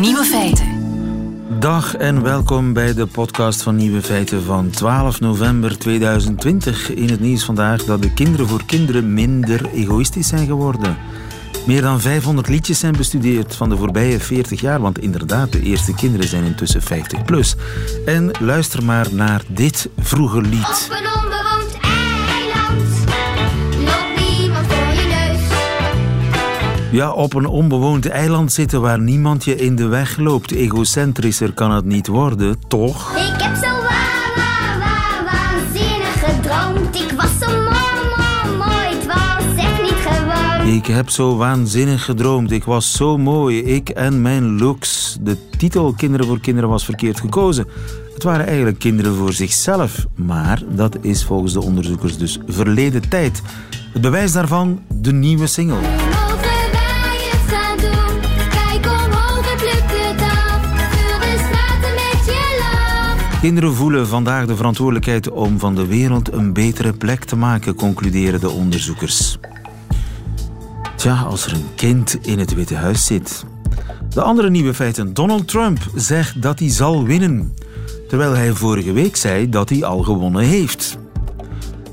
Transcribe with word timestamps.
Nieuwe 0.00 0.24
feiten. 0.24 0.66
Dag 1.58 1.94
en 1.94 2.22
welkom 2.22 2.72
bij 2.72 2.94
de 2.94 3.06
podcast 3.06 3.62
van 3.62 3.76
Nieuwe 3.76 4.02
Feiten 4.02 4.42
van 4.42 4.70
12 4.70 5.20
november 5.20 5.78
2020. 5.78 6.94
In 6.94 7.08
het 7.08 7.20
nieuws 7.20 7.44
vandaag 7.44 7.84
dat 7.84 8.02
de 8.02 8.12
kinderen 8.12 8.48
voor 8.48 8.64
kinderen 8.64 9.14
minder 9.14 9.70
egoïstisch 9.72 10.28
zijn 10.28 10.46
geworden. 10.46 10.96
Meer 11.66 11.82
dan 11.82 12.00
500 12.00 12.48
liedjes 12.48 12.78
zijn 12.78 12.96
bestudeerd 12.96 13.54
van 13.54 13.68
de 13.68 13.76
voorbije 13.76 14.20
40 14.20 14.60
jaar, 14.60 14.80
want 14.80 14.98
inderdaad, 14.98 15.52
de 15.52 15.62
eerste 15.62 15.94
kinderen 15.94 16.28
zijn 16.28 16.44
intussen 16.44 16.82
50 16.82 17.24
plus. 17.24 17.56
En 18.06 18.30
luister 18.40 18.84
maar 18.84 19.06
naar 19.12 19.42
dit 19.46 19.88
vroege 19.98 20.40
lied. 20.40 20.88
Ja, 26.96 27.12
op 27.12 27.34
een 27.34 27.46
onbewoond 27.46 28.08
eiland 28.08 28.52
zitten 28.52 28.80
waar 28.80 29.00
niemand 29.00 29.44
je 29.44 29.56
in 29.56 29.76
de 29.76 29.86
weg 29.86 30.16
loopt. 30.16 30.50
Egocentrischer 30.50 31.52
kan 31.52 31.70
het 31.70 31.84
niet 31.84 32.06
worden, 32.06 32.56
toch? 32.68 33.16
Ik 33.16 33.42
heb 33.42 33.54
zo 33.54 33.70
wa 33.70 34.04
wa 34.36 34.78
wa 34.78 35.24
waanzinnig 35.24 36.24
gedroomd. 36.24 36.94
Ik 36.94 37.12
was 37.16 37.30
zo 37.40 37.46
mooi, 37.46 37.68
mooi, 38.16 38.56
mooi. 38.56 38.96
Het 38.96 39.06
was 39.06 39.64
echt 39.64 39.82
niet 39.82 40.06
gewoon. 40.06 40.74
Ik 40.74 40.86
heb 40.86 41.10
zo 41.10 41.36
waanzinnig 41.36 42.04
gedroomd. 42.04 42.50
Ik 42.50 42.64
was 42.64 42.92
zo 42.92 43.18
mooi. 43.18 43.62
Ik 43.62 43.88
en 43.88 44.22
mijn 44.22 44.58
looks. 44.58 45.18
De 45.20 45.48
titel 45.50 45.92
Kinderen 45.92 46.26
voor 46.26 46.40
Kinderen 46.40 46.70
was 46.70 46.84
verkeerd 46.84 47.20
gekozen. 47.20 47.66
Het 48.14 48.22
waren 48.22 48.46
eigenlijk 48.46 48.78
kinderen 48.78 49.14
voor 49.14 49.32
zichzelf. 49.32 50.06
Maar 50.14 50.62
dat 50.68 50.96
is 51.00 51.24
volgens 51.24 51.52
de 51.52 51.62
onderzoekers 51.62 52.18
dus 52.18 52.38
verleden 52.46 53.08
tijd. 53.08 53.42
Het 53.92 54.02
bewijs 54.02 54.32
daarvan, 54.32 54.80
de 54.88 55.12
nieuwe 55.12 55.46
single. 55.46 56.05
Kinderen 63.46 63.74
voelen 63.74 64.06
vandaag 64.06 64.46
de 64.46 64.56
verantwoordelijkheid 64.56 65.30
om 65.30 65.58
van 65.58 65.74
de 65.74 65.86
wereld 65.86 66.32
een 66.32 66.52
betere 66.52 66.92
plek 66.92 67.24
te 67.24 67.36
maken, 67.36 67.74
concluderen 67.74 68.40
de 68.40 68.50
onderzoekers. 68.50 69.38
Tja, 70.96 71.22
als 71.22 71.46
er 71.46 71.52
een 71.52 71.74
kind 71.74 72.26
in 72.26 72.38
het 72.38 72.54
Witte 72.54 72.74
Huis 72.74 73.04
zit. 73.04 73.44
De 74.08 74.22
andere 74.22 74.50
nieuwe 74.50 74.74
feiten. 74.74 75.14
Donald 75.14 75.48
Trump 75.48 75.78
zegt 75.94 76.42
dat 76.42 76.58
hij 76.58 76.70
zal 76.70 77.04
winnen. 77.04 77.54
Terwijl 78.08 78.32
hij 78.32 78.52
vorige 78.52 78.92
week 78.92 79.16
zei 79.16 79.48
dat 79.48 79.68
hij 79.68 79.84
al 79.84 80.02
gewonnen 80.02 80.42
heeft. 80.42 80.98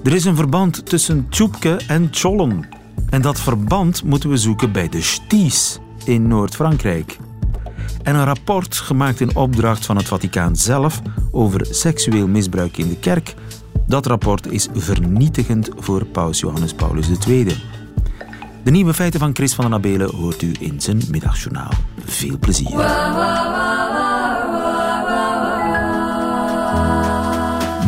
Er 0.04 0.14
is 0.14 0.26
een 0.26 0.36
verband 0.36 0.86
tussen 0.86 1.26
Tjoepke 1.30 1.80
en 1.88 2.08
Chollen. 2.12 2.68
En 3.10 3.22
dat 3.22 3.40
verband 3.40 4.04
moeten 4.04 4.30
we 4.30 4.38
zoeken 4.38 4.72
bij 4.72 4.90
de 4.90 5.02
Sties 5.02 5.80
in 6.06 6.28
Noord-Frankrijk. 6.28 7.18
En 8.04 8.16
een 8.16 8.26
rapport 8.26 8.76
gemaakt 8.76 9.20
in 9.20 9.36
opdracht 9.36 9.86
van 9.86 9.98
het 9.98 10.08
Vaticaan 10.08 10.56
zelf 10.56 11.02
over 11.32 11.66
seksueel 11.70 12.28
misbruik 12.28 12.78
in 12.78 12.88
de 12.90 12.98
kerk. 12.98 13.34
Dat 13.88 14.06
rapport 14.06 14.52
is 14.52 14.68
vernietigend 14.74 15.70
voor 15.76 16.06
paus 16.06 16.40
Johannes 16.40 16.74
Paulus 16.74 17.08
II. 17.28 17.58
De 18.64 18.72
nieuwe 18.72 18.94
feiten 18.94 19.20
van 19.20 19.36
Chris 19.36 19.54
van 19.54 19.66
den 19.66 19.74
Abelen 19.74 20.16
hoort 20.16 20.42
u 20.42 20.56
in 20.60 20.82
zijn 20.82 21.02
middagjournaal. 21.12 21.72
Veel 22.06 22.38
plezier. 22.40 22.70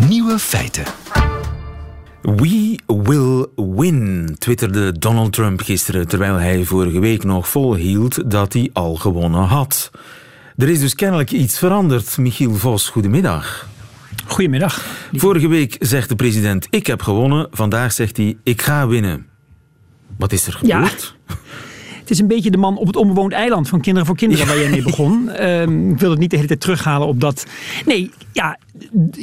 Nieuwe 0.08 0.40
feiten. 0.40 1.05
We 2.26 2.80
will 2.86 3.46
win, 3.56 4.36
twitterde 4.40 4.92
Donald 5.00 5.34
Trump 5.34 5.62
gisteren, 5.62 6.08
terwijl 6.08 6.36
hij 6.36 6.64
vorige 6.64 7.00
week 7.00 7.24
nog 7.24 7.48
volhield 7.50 8.32
dat 8.32 8.54
hij 8.54 8.70
al 8.74 8.96
gewonnen 8.96 9.42
had. 9.42 9.92
Er 10.58 10.70
is 10.70 10.80
dus 10.80 10.96
kennelijk 10.96 11.32
iets 11.32 11.58
veranderd. 11.58 12.18
Michiel 12.18 12.56
Vos, 12.56 12.90
goedemiddag. 12.90 13.68
Goedemiddag. 14.28 14.86
Vorige 15.14 15.48
week 15.48 15.76
zegt 15.80 16.10
de 16.10 16.16
president, 16.16 16.68
ik 16.70 16.88
heb 16.88 17.02
gewonnen. 17.02 17.48
Vandaag 17.52 17.92
zegt 17.92 18.18
hij, 18.18 18.38
ik 18.44 18.62
ga 18.62 18.88
winnen. 18.88 19.28
Wat 20.18 20.32
is 20.32 20.48
er 20.48 20.60
Ja. 20.62 20.90
Het 22.06 22.14
is 22.14 22.20
een 22.20 22.28
beetje 22.28 22.52
de 22.52 22.58
man 22.58 22.78
op 22.78 22.88
het 22.88 22.96
onbewoond 22.96 23.32
eiland 23.32 23.70
van 23.70 23.82
Kinderen 23.82 24.08
voor 24.08 24.16
Kinderen 24.16 24.48
waar 24.48 24.60
jij 24.60 24.70
mee 24.70 24.84
begon. 24.84 25.30
Ehm, 25.30 25.90
ik 25.90 26.00
wil 26.00 26.10
het 26.10 26.20
niet 26.20 26.30
de 26.30 26.36
hele 26.36 26.48
tijd 26.48 26.60
terughalen 26.60 27.08
op 27.08 27.22
dat. 27.22 27.46
Nee, 27.86 28.12
ja, 28.32 28.58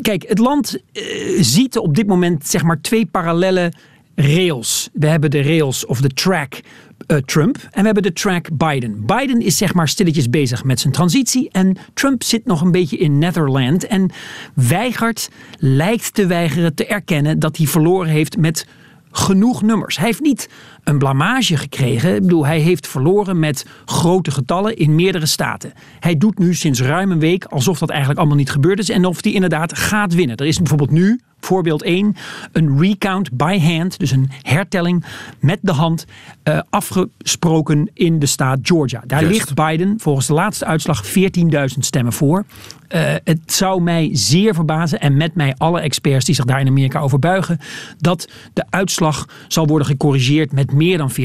kijk, 0.01 0.25
het 0.29 0.39
land 0.39 0.79
eh, 0.93 1.03
ziet 1.41 1.79
op 1.79 1.95
dit 1.95 2.07
moment 2.07 2.47
zeg 2.47 2.63
maar 2.63 2.81
twee 2.81 3.07
parallele 3.07 3.73
rails. 4.15 4.89
We 4.93 5.07
hebben 5.07 5.31
de 5.31 5.43
rails 5.43 5.87
of 5.87 6.01
de 6.01 6.09
track 6.09 6.61
eh, 7.07 7.17
Trump 7.17 7.57
en 7.57 7.81
we 7.81 7.85
hebben 7.85 8.03
de 8.03 8.13
track 8.13 8.49
Biden. 8.57 9.07
Biden 9.07 9.41
is 9.41 9.57
zeg 9.57 9.75
maar 9.75 9.89
stilletjes 9.89 10.31
bezig 10.31 10.65
met 10.65 10.81
zijn 10.81 10.93
transitie 10.93 11.49
en 11.51 11.77
Trump 11.95 12.23
zit 12.23 12.45
nog 12.45 12.61
een 12.61 12.73
beetje 12.73 12.97
in 12.97 13.19
Netherland 13.19 13.87
en 13.87 14.11
weigert, 14.55 15.29
lijkt 15.59 16.15
te 16.15 16.27
weigeren 16.27 16.75
te 16.75 16.87
erkennen 16.87 17.39
dat 17.39 17.57
hij 17.57 17.67
verloren 17.67 18.11
heeft 18.11 18.37
met 18.37 18.67
genoeg 19.13 19.63
nummers. 19.63 19.97
Hij 19.97 20.07
heeft 20.07 20.21
niet 20.21 20.49
een 20.85 20.99
blamage 20.99 21.57
gekregen. 21.57 22.15
Ik 22.15 22.23
bedoel, 22.23 22.47
hij 22.47 22.59
heeft 22.59 22.87
verloren 22.87 23.39
met 23.39 23.67
grote 23.85 24.31
getallen 24.31 24.77
in 24.77 24.95
meerdere 24.95 25.27
staten. 25.27 25.73
Hij 26.01 26.17
doet 26.17 26.39
nu 26.39 26.55
sinds 26.55 26.81
ruim 26.81 27.11
een 27.11 27.19
week 27.19 27.45
alsof 27.45 27.79
dat 27.79 27.89
eigenlijk 27.89 28.19
allemaal 28.19 28.39
niet 28.39 28.51
gebeurd 28.51 28.79
is 28.79 28.89
en 28.89 29.05
of 29.05 29.23
hij 29.23 29.33
inderdaad 29.33 29.79
gaat 29.79 30.15
winnen. 30.15 30.37
Er 30.37 30.47
is 30.47 30.59
bijvoorbeeld 30.59 30.91
nu, 30.91 31.21
voorbeeld 31.41 31.83
1, 31.83 32.17
een 32.53 32.79
recount 32.81 33.33
by 33.33 33.59
hand, 33.59 33.99
dus 33.99 34.11
een 34.11 34.31
hertelling 34.43 35.05
met 35.41 35.59
de 35.63 35.73
hand, 35.73 36.05
eh, 36.43 36.61
afgesproken 36.71 37.91
in 37.95 38.19
de 38.19 38.27
staat 38.27 38.59
Georgia. 38.63 39.03
Daar 39.07 39.25
ligt 39.25 39.55
Biden 39.55 39.95
volgens 39.99 40.27
de 40.27 40.33
laatste 40.33 40.65
uitslag 40.65 41.07
14.000 41.07 41.85
stemmen 41.85 42.13
voor. 42.13 42.45
Eh, 42.89 43.15
het 43.25 43.53
zou 43.53 43.83
mij 43.83 44.11
zeer 44.13 44.55
verbazen 44.55 45.01
en 45.01 45.17
met 45.17 45.35
mij 45.35 45.55
alle 45.57 45.81
experts 45.81 46.25
die 46.25 46.35
zich 46.35 46.45
daar 46.45 46.61
in 46.61 46.67
Amerika 46.67 47.01
over 47.01 47.19
buigen, 47.19 47.59
dat 47.99 48.29
de 48.53 48.65
uitslag 48.71 49.29
zal 49.49 49.67
worden 49.67 49.87
gecorrigeerd 49.87 50.53
met 50.53 50.72
meer 50.73 50.99
dan 50.99 51.11
14.000. 51.11 51.19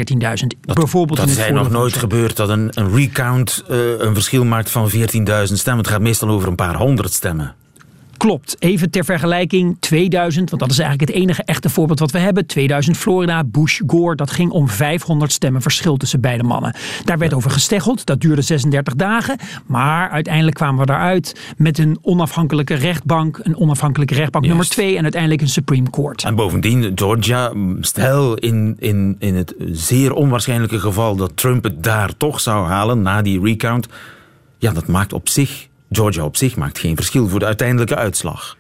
Bijvoorbeeld 0.74 1.20
Dat 1.20 1.28
in 1.28 1.36
het 1.36 1.46
is 1.46 1.54
nog 1.54 1.70
nooit 1.70 1.94
gebeurd 1.94 2.36
dat 2.36 2.50
een, 2.50 2.70
een 2.74 2.96
recount 2.96 3.64
eh, 3.70 3.78
een 4.00 4.14
verschil 4.14 4.46
maakt 4.46 4.72
van 4.72 4.92
14.000 4.92 4.98
stemmen. 5.44 5.84
Het 5.84 5.88
gaat 5.88 6.02
meestal 6.02 6.30
over 6.30 6.48
een 6.48 6.56
paar 6.56 6.76
honderd 6.76 7.14
stemmen. 7.14 7.56
Klopt. 8.18 8.56
Even 8.60 8.90
ter 8.90 9.06
vergelijking 9.06 9.78
2000, 9.80 10.50
want 10.50 10.62
dat 10.62 10.72
is 10.72 10.80
eigenlijk 10.80 11.10
het 11.10 11.20
enige 11.22 11.44
echte 11.44 11.70
voorbeeld 11.70 12.00
wat 12.00 12.12
we 12.12 12.20
hebben. 12.20 12.46
2000 12.46 12.98
Florida, 12.98 13.44
Bush, 13.44 13.82
Gore, 13.88 14.16
dat 14.16 14.32
ging 14.32 14.52
om 14.52 14.70
500 14.70 15.32
stemmen 15.32 15.62
verschil 15.62 15.98
tussen 15.98 16.22
beide 16.22 16.44
mannen. 16.44 16.76
Daar 17.04 17.18
werd 17.18 17.34
over 17.34 17.52
gesteggeld, 17.52 18.06
dat 18.06 18.22
duurde 18.22 18.42
36 18.42 18.96
dagen. 18.96 19.38
Maar 19.66 20.10
uiteindelijk 20.10 20.56
kwamen 20.56 20.80
we 20.80 20.86
daaruit 20.86 21.54
met 21.58 21.78
een 21.78 21.98
onafhankelijke 22.02 22.74
rechtbank, 22.74 23.40
een 23.44 23.58
onafhankelijke 23.58 24.14
rechtbank 24.14 24.46
Juist. 24.46 24.60
nummer 24.60 24.76
2 24.76 24.98
en 24.98 25.04
uiteindelijk 25.04 25.42
een 25.42 25.48
Supreme 25.48 25.90
Court. 25.90 26.24
En 26.24 26.36
bovendien, 26.36 26.92
Georgia, 26.96 27.54
stel 27.80 28.36
in, 28.36 28.76
in, 28.80 29.16
in 29.20 29.36
het 29.36 29.56
zeer 29.72 30.14
onwaarschijnlijke 30.14 30.80
geval 30.80 31.16
dat 31.16 31.32
Trump 31.36 31.64
het 31.64 31.84
daar 31.84 32.18
toch 32.18 32.40
zou 32.40 32.68
halen 32.68 33.02
na 33.02 33.22
die 33.22 33.42
recount. 33.42 33.88
Ja, 34.58 34.72
dat 34.72 34.88
maakt 34.88 35.14
op 35.14 35.30
zich, 35.30 35.67
Georgia 35.92 36.24
op 36.24 36.38
zich 36.38 36.56
maakt 36.56 36.80
geen 36.80 36.96
verschil 36.96 37.28
voor 37.28 37.40
de 37.40 37.46
uiteindelijke 37.46 37.96
uitslag. 37.96 38.58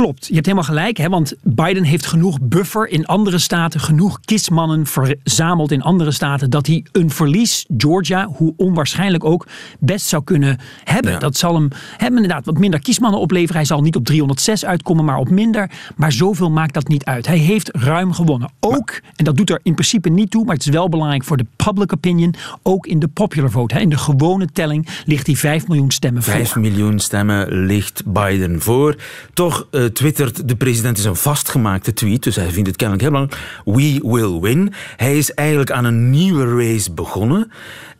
Klopt, 0.00 0.26
je 0.26 0.34
hebt 0.34 0.46
helemaal 0.46 0.68
gelijk, 0.68 0.96
hè, 0.96 1.08
want 1.08 1.34
Biden 1.42 1.84
heeft 1.84 2.06
genoeg 2.06 2.38
buffer 2.42 2.88
in 2.88 3.06
andere 3.06 3.38
staten, 3.38 3.80
genoeg 3.80 4.20
kiesmannen 4.20 4.86
verzameld 4.86 5.72
in 5.72 5.82
andere 5.82 6.10
staten, 6.10 6.50
dat 6.50 6.66
hij 6.66 6.84
een 6.92 7.10
verlies, 7.10 7.64
Georgia, 7.76 8.26
hoe 8.26 8.54
onwaarschijnlijk 8.56 9.24
ook, 9.24 9.46
best 9.78 10.06
zou 10.06 10.24
kunnen 10.24 10.58
hebben. 10.84 11.12
Ja. 11.12 11.18
Dat 11.18 11.36
zal 11.36 11.54
hem, 11.54 11.68
hem 11.96 12.14
inderdaad 12.14 12.44
wat 12.44 12.58
minder 12.58 12.80
kiesmannen 12.80 13.20
opleveren. 13.20 13.56
Hij 13.56 13.64
zal 13.64 13.80
niet 13.80 13.96
op 13.96 14.04
306 14.04 14.64
uitkomen, 14.64 15.04
maar 15.04 15.16
op 15.16 15.30
minder. 15.30 15.70
Maar 15.96 16.12
zoveel 16.12 16.50
maakt 16.50 16.74
dat 16.74 16.88
niet 16.88 17.04
uit. 17.04 17.26
Hij 17.26 17.38
heeft 17.38 17.76
ruim 17.76 18.12
gewonnen. 18.12 18.50
Ook, 18.60 19.00
en 19.16 19.24
dat 19.24 19.36
doet 19.36 19.50
er 19.50 19.60
in 19.62 19.74
principe 19.74 20.08
niet 20.08 20.30
toe, 20.30 20.44
maar 20.44 20.54
het 20.54 20.66
is 20.66 20.72
wel 20.72 20.88
belangrijk 20.88 21.24
voor 21.24 21.36
de 21.36 21.46
public 21.56 21.92
opinion, 21.92 22.34
ook 22.62 22.86
in 22.86 22.98
de 22.98 23.08
popular 23.08 23.50
vote. 23.50 23.74
Hè. 23.74 23.80
In 23.80 23.90
de 23.90 23.98
gewone 23.98 24.46
telling 24.52 24.88
ligt 25.04 25.26
hij 25.26 25.36
5 25.36 25.68
miljoen 25.68 25.90
stemmen 25.90 26.22
voor. 26.22 26.32
5 26.32 26.56
miljoen 26.56 26.98
stemmen 26.98 27.64
ligt 27.66 28.02
Biden 28.06 28.60
voor. 28.60 28.96
Toch 29.34 29.66
eh, 29.70 29.84
twittert 29.92 30.48
de 30.48 30.56
president 30.56 30.98
is 30.98 31.04
een 31.04 31.16
vastgemaakte 31.16 31.92
tweet, 31.92 32.22
dus 32.22 32.36
hij 32.36 32.50
vindt 32.50 32.68
het 32.68 32.76
kennelijk 32.76 33.08
belangrijk. 33.08 33.42
We 33.64 34.00
will 34.02 34.40
win. 34.40 34.72
Hij 34.96 35.18
is 35.18 35.34
eigenlijk 35.34 35.70
aan 35.70 35.84
een 35.84 36.10
nieuwe 36.10 36.56
race 36.56 36.92
begonnen. 36.92 37.52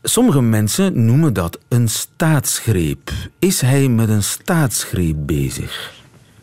Sommige 0.03 0.41
mensen 0.41 1.05
noemen 1.05 1.33
dat 1.33 1.59
een 1.67 1.89
staatsgreep. 1.89 3.11
Is 3.39 3.61
hij 3.61 3.87
met 3.87 4.09
een 4.09 4.23
staatsgreep 4.23 5.15
bezig? 5.17 5.93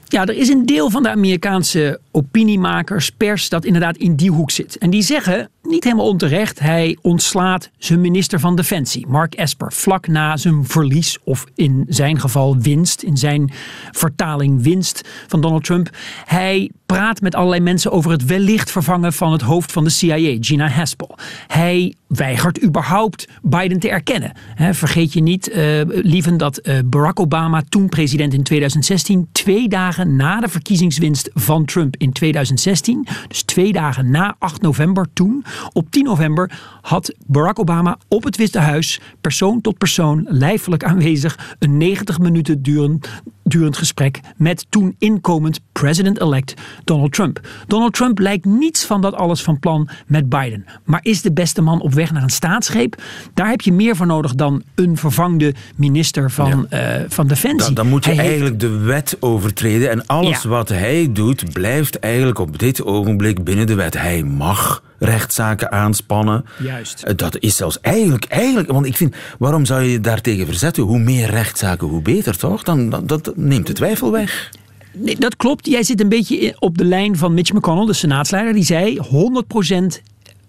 Ja, 0.04 0.26
er 0.26 0.36
is 0.36 0.48
een 0.48 0.66
deel 0.66 0.90
van 0.90 1.02
de 1.02 1.10
Amerikaanse 1.10 2.00
opiniemakers, 2.18 3.10
pers, 3.10 3.48
dat 3.48 3.64
inderdaad 3.64 3.96
in 3.96 4.16
die 4.16 4.30
hoek 4.30 4.50
zit. 4.50 4.78
En 4.78 4.90
die 4.90 5.02
zeggen, 5.02 5.50
niet 5.62 5.84
helemaal 5.84 6.08
onterecht, 6.08 6.58
hij 6.58 6.96
ontslaat 7.00 7.70
zijn 7.78 8.00
minister 8.00 8.40
van 8.40 8.56
Defensie, 8.56 9.06
Mark 9.06 9.34
Esper, 9.34 9.72
vlak 9.72 10.06
na 10.06 10.36
zijn 10.36 10.64
verlies, 10.66 11.18
of 11.24 11.46
in 11.54 11.84
zijn 11.88 12.20
geval 12.20 12.58
winst, 12.58 13.02
in 13.02 13.16
zijn 13.16 13.52
vertaling 13.90 14.62
winst 14.62 15.08
van 15.26 15.40
Donald 15.40 15.64
Trump. 15.64 15.90
Hij 16.24 16.70
praat 16.86 17.20
met 17.20 17.34
allerlei 17.34 17.60
mensen 17.60 17.92
over 17.92 18.10
het 18.10 18.24
wellicht 18.24 18.70
vervangen 18.70 19.12
van 19.12 19.32
het 19.32 19.40
hoofd 19.40 19.72
van 19.72 19.84
de 19.84 19.90
CIA, 19.90 20.36
Gina 20.40 20.68
Haspel. 20.68 21.18
Hij 21.46 21.94
weigert 22.06 22.62
überhaupt 22.62 23.28
Biden 23.42 23.78
te 23.78 23.88
erkennen. 23.88 24.32
Vergeet 24.70 25.12
je 25.12 25.20
niet, 25.20 25.48
eh 25.48 25.80
lieven, 25.86 26.36
dat 26.36 26.56
eh, 26.56 26.78
Barack 26.84 27.20
Obama, 27.20 27.62
toen 27.68 27.88
president 27.88 28.34
in 28.34 28.42
2016, 28.42 29.28
twee 29.32 29.68
dagen 29.68 30.16
na 30.16 30.40
de 30.40 30.48
verkiezingswinst 30.48 31.30
van 31.34 31.64
Trump 31.64 31.96
2016, 32.12 33.06
dus 33.28 33.42
twee 33.42 33.72
dagen 33.72 34.10
na 34.10 34.36
8 34.38 34.62
november 34.62 35.06
toen, 35.12 35.44
op 35.72 35.90
10 35.90 36.04
november 36.04 36.58
had 36.80 37.14
Barack 37.26 37.58
Obama 37.58 37.98
op 38.08 38.24
het 38.24 38.36
Witte 38.36 38.58
Huis, 38.58 39.00
persoon 39.20 39.60
tot 39.60 39.78
persoon, 39.78 40.26
lijfelijk 40.28 40.84
aanwezig, 40.84 41.56
een 41.58 41.76
90 41.76 42.18
minuten 42.18 42.62
durend, 42.62 43.08
durend 43.48 43.76
gesprek 43.76 44.20
met 44.36 44.66
toen 44.68 44.94
inkomend 44.98 45.60
president-elect 45.72 46.54
Donald 46.84 47.12
Trump. 47.12 47.40
Donald 47.66 47.92
Trump 47.94 48.18
lijkt 48.18 48.44
niets 48.44 48.84
van 48.84 49.00
dat 49.00 49.14
alles 49.14 49.42
van 49.42 49.58
plan 49.58 49.88
met 50.06 50.28
Biden, 50.28 50.64
maar 50.84 51.00
is 51.02 51.22
de 51.22 51.32
beste 51.32 51.62
man 51.62 51.80
op 51.80 51.92
weg 51.94 52.12
naar 52.12 52.22
een 52.22 52.28
staatsgreep. 52.28 53.02
Daar 53.34 53.48
heb 53.48 53.60
je 53.60 53.72
meer 53.72 53.96
voor 53.96 54.06
nodig 54.06 54.34
dan 54.34 54.62
een 54.74 54.96
vervangde 54.96 55.54
minister 55.76 56.30
van, 56.30 56.68
eh, 56.70 57.00
van 57.08 57.26
Defensie. 57.26 57.64
Dan, 57.66 57.74
dan 57.74 57.88
moet 57.88 58.04
je 58.04 58.10
Hij 58.10 58.18
heeft- 58.18 58.30
eigenlijk 58.30 58.60
de 58.60 58.78
wet 58.78 59.16
overtreden. 59.20 59.90
En 59.90 60.06
alles 60.06 60.42
Ja. 60.42 60.48
wat 60.48 60.68
hij 60.68 61.08
doet, 61.12 61.52
blijft 61.52 61.98
eigenlijk 61.98 62.38
op 62.38 62.58
dit 62.58 62.84
ogenblik 62.84 63.44
binnen 63.44 63.66
de 63.66 63.74
wet. 63.74 63.94
Hij 63.98 64.22
mag 64.22 64.82
rechtszaken 64.98 65.70
aanspannen. 65.72 66.44
Juist. 66.62 67.02
Eh, 67.02 67.14
Dat 67.16 67.38
is 67.38 67.56
zelfs 67.56 67.80
eigenlijk, 67.80 68.24
eigenlijk, 68.24 68.70
want 68.70 68.86
ik 68.86 68.96
vind, 68.96 69.14
waarom 69.38 69.64
zou 69.64 69.82
je 69.82 69.90
je 69.90 70.00
daartegen 70.00 70.46
verzetten? 70.46 70.82
Hoe 70.82 70.98
meer 70.98 71.30
rechtszaken, 71.30 71.86
hoe 71.88 72.02
beter, 72.02 72.36
toch? 72.38 72.62
Dan, 72.62 72.90
dan 72.90 73.06
dat 73.06 73.32
neemt 73.36 73.66
de 73.66 73.72
twijfel 73.72 74.12
weg. 74.12 74.50
Nee, 74.92 75.16
dat 75.18 75.36
klopt. 75.36 75.66
Jij 75.66 75.82
zit 75.82 76.00
een 76.00 76.08
beetje 76.08 76.56
op 76.58 76.78
de 76.78 76.84
lijn 76.84 77.16
van 77.16 77.34
Mitch 77.34 77.52
McConnell, 77.52 77.86
de 77.86 77.92
senaatsleider. 77.92 78.52
Die 78.52 78.64
zei 78.64 78.98
100% 78.98 79.00
re- 79.08 80.00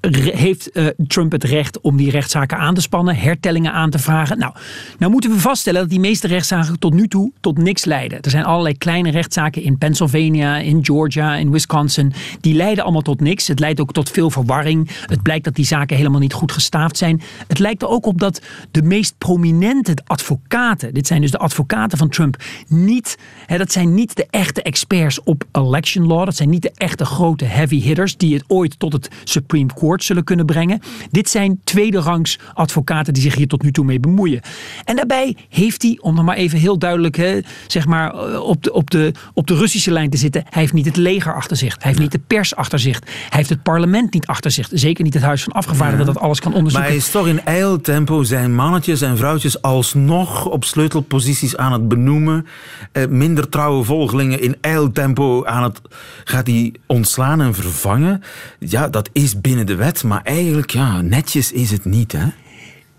heeft 0.01 0.71
eh, 0.71 0.87
Trump 1.07 1.31
het 1.31 1.43
recht 1.43 1.81
om 1.81 1.97
die 1.97 2.11
rechtszaken 2.11 2.57
aan 2.57 2.73
te 2.73 2.81
spannen, 2.81 3.15
hertellingen 3.15 3.73
aan 3.73 3.89
te 3.89 3.99
vragen. 3.99 4.37
Nou, 4.37 4.53
nou 4.97 5.11
moeten 5.11 5.31
we 5.31 5.39
vaststellen 5.39 5.81
dat 5.81 5.89
die 5.89 5.99
meeste 5.99 6.27
rechtszaken 6.27 6.79
tot 6.79 6.93
nu 6.93 7.07
toe 7.07 7.31
tot 7.39 7.57
niks 7.57 7.85
leiden. 7.85 8.21
Er 8.21 8.29
zijn 8.29 8.45
allerlei 8.45 8.77
kleine 8.77 9.11
rechtszaken 9.11 9.61
in 9.61 9.77
Pennsylvania, 9.77 10.57
in 10.57 10.85
Georgia, 10.85 11.35
in 11.35 11.51
Wisconsin. 11.51 12.13
Die 12.41 12.53
leiden 12.53 12.83
allemaal 12.83 13.01
tot 13.01 13.21
niks. 13.21 13.47
Het 13.47 13.59
leidt 13.59 13.81
ook 13.81 13.91
tot 13.91 14.09
veel 14.09 14.29
verwarring. 14.29 14.89
Het 15.05 15.21
blijkt 15.21 15.43
dat 15.43 15.55
die 15.55 15.65
zaken 15.65 15.97
helemaal 15.97 16.19
niet 16.19 16.33
goed 16.33 16.51
gestaafd 16.51 16.97
zijn. 16.97 17.21
Het 17.47 17.59
lijkt 17.59 17.81
er 17.81 17.87
ook 17.87 18.05
op 18.05 18.19
dat 18.19 18.41
de 18.71 18.81
meest 18.81 19.17
prominente 19.17 19.97
advocaten, 20.05 20.93
dit 20.93 21.07
zijn 21.07 21.21
dus 21.21 21.31
de 21.31 21.37
advocaten 21.37 21.97
van 21.97 22.09
Trump, 22.09 22.43
niet, 22.67 23.17
hè, 23.45 23.57
dat 23.57 23.71
zijn 23.71 23.93
niet 23.93 24.15
de 24.15 24.27
echte 24.29 24.61
experts 24.61 25.23
op 25.23 25.43
election 25.51 26.07
law. 26.07 26.25
Dat 26.25 26.35
zijn 26.35 26.49
niet 26.49 26.61
de 26.61 26.71
echte 26.75 27.05
grote 27.05 27.45
heavy 27.45 27.81
hitters 27.81 28.17
die 28.17 28.33
het 28.33 28.43
ooit 28.47 28.79
tot 28.79 28.93
het 28.93 29.09
Supreme 29.23 29.73
Court 29.73 29.88
zullen 29.97 30.23
kunnen 30.23 30.45
brengen. 30.45 30.79
Dit 31.11 31.29
zijn 31.29 31.59
tweede 31.63 31.99
rangs 31.99 32.39
advocaten 32.53 33.13
die 33.13 33.23
zich 33.23 33.35
hier 33.35 33.47
tot 33.47 33.63
nu 33.63 33.71
toe 33.71 33.85
mee 33.85 33.99
bemoeien. 33.99 34.41
En 34.85 34.95
daarbij 34.95 35.35
heeft 35.49 35.81
hij, 35.81 35.97
om 36.01 36.15
nog 36.15 36.25
maar 36.25 36.35
even 36.35 36.59
heel 36.59 36.77
duidelijk 36.77 37.15
hè, 37.15 37.39
zeg 37.67 37.85
maar, 37.85 38.13
eh, 38.13 38.39
op, 38.39 38.63
de, 38.63 38.73
op, 38.73 38.89
de, 38.89 39.13
op 39.33 39.47
de 39.47 39.55
Russische 39.55 39.91
lijn 39.91 40.09
te 40.09 40.17
zitten, 40.17 40.43
hij 40.49 40.61
heeft 40.61 40.73
niet 40.73 40.85
het 40.85 40.95
leger 40.95 41.33
achter 41.33 41.57
zich. 41.57 41.73
Hij 41.73 41.87
heeft 41.87 41.99
niet 41.99 42.11
de 42.11 42.21
pers 42.27 42.55
achter 42.55 42.79
zich. 42.79 42.99
Hij 42.99 43.27
heeft 43.29 43.49
het 43.49 43.63
parlement 43.63 44.13
niet 44.13 44.25
achter 44.25 44.51
zich. 44.51 44.69
Zeker 44.71 45.03
niet 45.03 45.13
het 45.13 45.23
Huis 45.23 45.43
van 45.43 45.53
Afgevaardigden 45.53 46.05
dat 46.05 46.19
alles 46.19 46.39
kan 46.39 46.49
Maar 46.49 46.57
onderzoeken. 46.57 46.91
hij 46.91 46.99
is 46.99 47.11
toch 47.11 47.27
in 47.27 47.45
eiltempo 47.45 48.23
zijn 48.23 48.55
mannetjes 48.55 49.01
en 49.01 49.17
vrouwtjes 49.17 49.61
alsnog 49.61 50.45
op 50.45 50.63
sleutelposities 50.63 51.57
aan 51.57 51.71
het 51.71 51.87
benoemen. 51.87 52.45
Eh, 52.91 53.07
minder 53.07 53.49
trouwe 53.49 53.83
volgelingen 53.83 54.41
in 54.41 54.55
eiltempo 54.61 55.45
aan 55.45 55.63
het, 55.63 55.81
gaat 56.23 56.47
hij 56.47 56.73
ontslaan 56.85 57.41
en 57.41 57.53
vervangen. 57.53 58.21
Ja, 58.59 58.87
dat 58.87 59.09
is 59.11 59.41
binnen 59.41 59.65
de 59.65 59.75
wet, 59.79 60.03
maar 60.03 60.21
eigenlijk, 60.23 60.69
ja, 60.69 61.01
netjes 61.01 61.51
is 61.51 61.71
het 61.71 61.85
niet, 61.85 62.11
hè? 62.11 62.27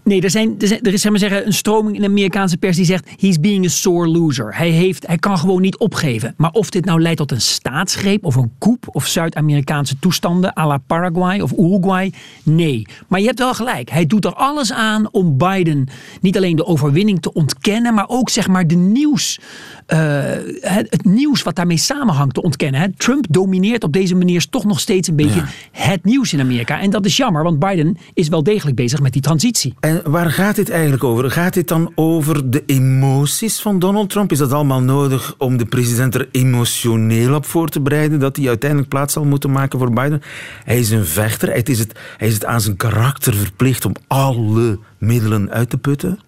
Nee, 0.05 0.21
er, 0.23 0.31
zijn, 0.31 0.55
er, 0.59 0.67
zijn- 0.67 0.83
er 0.83 0.93
is 0.93 1.01
zeg 1.01 1.11
maar 1.11 1.21
zeggen, 1.21 1.47
een 1.47 1.53
stroming 1.53 1.95
in 1.95 2.01
de 2.03 2.09
Amerikaanse 2.09 2.57
pers 2.57 2.77
die 2.77 2.85
zegt: 2.85 3.09
he's 3.17 3.41
being 3.41 3.65
a 3.65 3.69
sore 3.69 4.09
loser. 4.09 4.57
Hij, 4.57 4.71
heeft, 4.71 5.07
hij 5.07 5.19
kan 5.19 5.39
gewoon 5.39 5.61
niet 5.61 5.79
opgeven. 5.79 6.35
Maar 6.37 6.51
of 6.51 6.71
dit 6.71 6.85
nou 6.85 7.01
leidt 7.03 7.19
tot 7.19 7.31
een 7.33 7.41
staatsgreep 7.41 8.25
of 8.25 8.35
een 8.35 8.53
coup 8.59 8.85
of 8.89 9.07
Zuid-Amerikaanse 9.07 9.99
toestanden 9.99 10.59
à 10.59 10.67
la 10.67 10.79
Paraguay 10.87 11.41
of 11.41 11.53
Uruguay, 11.53 12.13
nee. 12.43 12.87
Maar 13.09 13.21
je 13.21 13.27
hebt 13.27 13.39
wel 13.39 13.55
gelijk. 13.55 13.91
Hij 13.91 14.07
doet 14.07 14.25
er 14.25 14.35
alles 14.35 14.73
aan 14.73 15.13
om 15.13 15.37
Biden 15.39 15.89
niet 16.21 16.37
alleen 16.37 16.57
de 16.57 16.67
overwinning 16.67 17.21
te 17.23 17.33
ontkennen, 17.33 17.95
maar 17.95 18.09
ook 18.09 18.29
zeg 18.31 18.49
maar 18.49 18.67
de 18.67 18.75
nieuws, 18.75 19.41
eh, 19.87 19.99
het, 20.61 20.87
het 20.91 21.05
nieuws 21.05 21.43
wat 21.43 21.57
daarmee 21.57 21.77
samenhangt 21.77 22.35
te 22.35 22.43
ontkennen. 22.43 22.81
Hè. 22.81 22.93
Trump 22.97 23.27
domineert 23.31 23.85
op 23.85 23.93
deze 23.93 24.15
manier 24.15 24.49
toch 24.49 24.65
nog 24.65 24.81
steeds 24.81 25.09
een 25.09 25.17
beetje 25.17 25.41
Ja. 25.41 25.49
het 25.73 26.05
nieuws 26.05 26.33
in 26.33 26.41
Amerika. 26.41 26.81
En 26.81 26.91
dat 26.91 27.05
is 27.05 27.17
jammer, 27.17 27.43
want 27.43 27.59
Biden 27.59 27.97
is 28.15 28.29
wel 28.29 28.43
degelijk 28.43 28.77
bezig 28.77 29.01
met 29.01 29.13
die 29.13 29.23
transitie. 29.23 29.75
En 29.91 30.11
waar 30.11 30.31
gaat 30.31 30.57
dit 30.57 30.71
eigenlijk 30.71 31.05
over? 31.05 31.31
Gaat 31.31 31.55
dit 31.55 31.69
dan 31.69 31.93
over 31.95 32.51
de 32.51 32.63
emoties 32.67 33.61
van 33.61 33.79
Donald 33.79 34.11
Trump? 34.11 34.33
Is 34.33 34.39
dat 34.39 34.53
allemaal 34.53 34.83
nodig 34.83 35.35
om 35.39 35.57
de 35.57 35.65
president 35.65 36.15
er 36.15 36.29
emotioneel 36.33 37.35
op 37.35 37.47
voor 37.47 37.69
te 37.69 37.81
bereiden 37.81 38.19
dat 38.19 38.37
hij 38.37 38.49
uiteindelijk 38.49 38.91
plaats 38.91 39.13
zal 39.13 39.25
moeten 39.25 39.51
maken 39.51 39.79
voor 39.79 39.93
Biden? 39.93 40.23
Hij 40.65 40.79
is 40.79 40.91
een 40.91 41.05
vechter. 41.05 41.53
Het 41.53 41.69
is 41.69 41.79
het, 41.79 41.99
hij 42.17 42.29
is 42.29 42.35
het 42.35 42.45
aan 42.45 42.61
zijn 42.61 42.77
karakter 42.77 43.35
verplicht 43.35 43.85
om 43.85 43.95
alle 44.07 44.79
middelen 44.99 45.51
uit 45.51 45.71
te 45.71 45.79
putten. 45.79 46.19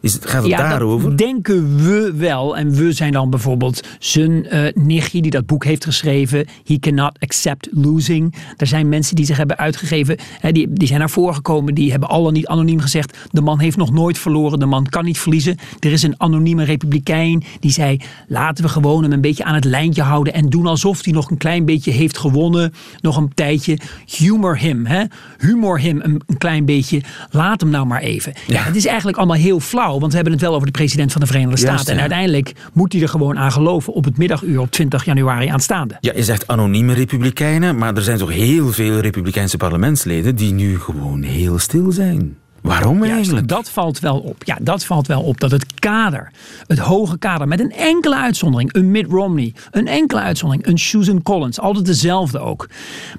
Is 0.00 0.12
het, 0.12 0.26
gaat 0.26 0.42
het 0.42 0.56
daarover? 0.56 1.08
Dat 1.08 1.18
denken 1.18 1.76
we 1.76 2.12
wel. 2.16 2.56
En 2.56 2.74
we 2.74 2.92
zijn 2.92 3.12
dan 3.12 3.30
bijvoorbeeld 3.30 3.80
zijn 3.98 4.46
eh, 4.46 4.74
nichtje 4.74 5.22
die 5.22 5.30
dat 5.30 5.46
boek 5.46 5.64
heeft 5.64 5.84
geschreven. 5.84 6.46
He 6.64 6.78
cannot 6.78 7.18
accept 7.18 7.68
losing. 7.70 8.34
Er 8.56 8.66
zijn 8.66 8.88
mensen 8.88 9.16
die 9.16 9.24
zich 9.24 9.36
hebben 9.36 9.58
uitgegeven. 9.58 10.16
Hè, 10.40 10.52
die, 10.52 10.72
die 10.72 10.88
zijn 10.88 10.98
naar 10.98 11.10
voren 11.10 11.34
gekomen. 11.34 11.74
Die 11.74 11.90
hebben 11.90 12.08
al 12.08 12.30
niet 12.30 12.46
anoniem 12.46 12.80
gezegd. 12.80 13.18
De 13.30 13.40
man 13.40 13.58
heeft 13.58 13.76
nog 13.76 13.92
nooit 13.92 14.18
verloren. 14.18 14.58
De 14.58 14.66
man 14.66 14.86
kan 14.86 15.04
niet 15.04 15.18
verliezen. 15.18 15.58
Er 15.80 15.92
is 15.92 16.02
een 16.02 16.14
anonieme 16.16 16.64
republikein 16.64 17.44
die 17.60 17.70
zei. 17.70 18.00
Laten 18.28 18.64
we 18.64 18.70
gewoon 18.70 19.02
hem 19.02 19.12
een 19.12 19.20
beetje 19.20 19.44
aan 19.44 19.54
het 19.54 19.64
lijntje 19.64 20.02
houden. 20.02 20.34
En 20.34 20.48
doen 20.48 20.66
alsof 20.66 21.04
hij 21.04 21.12
nog 21.12 21.30
een 21.30 21.38
klein 21.38 21.64
beetje 21.64 21.90
heeft 21.90 22.18
gewonnen. 22.18 22.72
Nog 23.00 23.16
een 23.16 23.34
tijdje. 23.34 23.78
Humor 24.06 24.58
him. 24.58 24.86
Hè? 24.86 25.04
Humor 25.38 25.80
him 25.80 26.00
een, 26.02 26.22
een 26.26 26.38
klein 26.38 26.64
beetje. 26.64 27.02
Laat 27.30 27.60
hem 27.60 27.70
nou 27.70 27.86
maar 27.86 28.00
even. 28.00 28.32
Ja. 28.46 28.62
het 28.62 28.76
is 28.76 28.86
eigenlijk 28.86 29.18
allemaal 29.18 29.36
heel 29.36 29.60
flauw. 29.60 29.89
Want 29.98 30.10
we 30.10 30.14
hebben 30.14 30.32
het 30.32 30.42
wel 30.42 30.54
over 30.54 30.66
de 30.66 30.72
president 30.72 31.12
van 31.12 31.20
de 31.20 31.26
Verenigde 31.26 31.60
Juist, 31.60 31.74
Staten. 31.74 31.92
En 31.92 31.94
ja. 31.94 32.00
uiteindelijk 32.00 32.52
moet 32.72 32.92
hij 32.92 33.02
er 33.02 33.08
gewoon 33.08 33.38
aan 33.38 33.52
geloven 33.52 33.92
op 33.92 34.04
het 34.04 34.18
middaguur 34.18 34.60
op 34.60 34.70
20 34.70 35.04
januari 35.04 35.48
aanstaande. 35.48 35.96
Ja, 36.00 36.12
je 36.14 36.24
zegt 36.24 36.46
anonieme 36.46 36.92
republikeinen, 36.92 37.78
maar 37.78 37.96
er 37.96 38.02
zijn 38.02 38.18
toch 38.18 38.32
heel 38.32 38.72
veel 38.72 38.98
republikeinse 38.98 39.56
parlementsleden 39.56 40.36
die 40.36 40.52
nu 40.52 40.78
gewoon 40.78 41.22
heel 41.22 41.58
stil 41.58 41.92
zijn. 41.92 42.36
Waarom 42.60 42.98
Juist, 42.98 43.12
eigenlijk? 43.12 43.48
dat 43.48 43.70
valt 43.70 43.98
wel 43.98 44.18
op. 44.18 44.44
Ja, 44.44 44.58
dat 44.60 44.84
valt 44.84 45.06
wel 45.06 45.22
op. 45.22 45.40
Dat 45.40 45.50
het 45.50 45.74
kader, 45.74 46.32
het 46.66 46.78
hoge 46.78 47.18
kader, 47.18 47.48
met 47.48 47.60
een 47.60 47.72
enkele 47.72 48.16
uitzondering, 48.16 48.74
een 48.74 48.90
Mitt 48.90 49.10
Romney, 49.10 49.54
een 49.70 49.86
enkele 49.86 50.20
uitzondering, 50.20 50.66
een 50.66 50.78
Susan 50.78 51.22
Collins, 51.22 51.60
altijd 51.60 51.86
dezelfde 51.86 52.38
ook. 52.38 52.68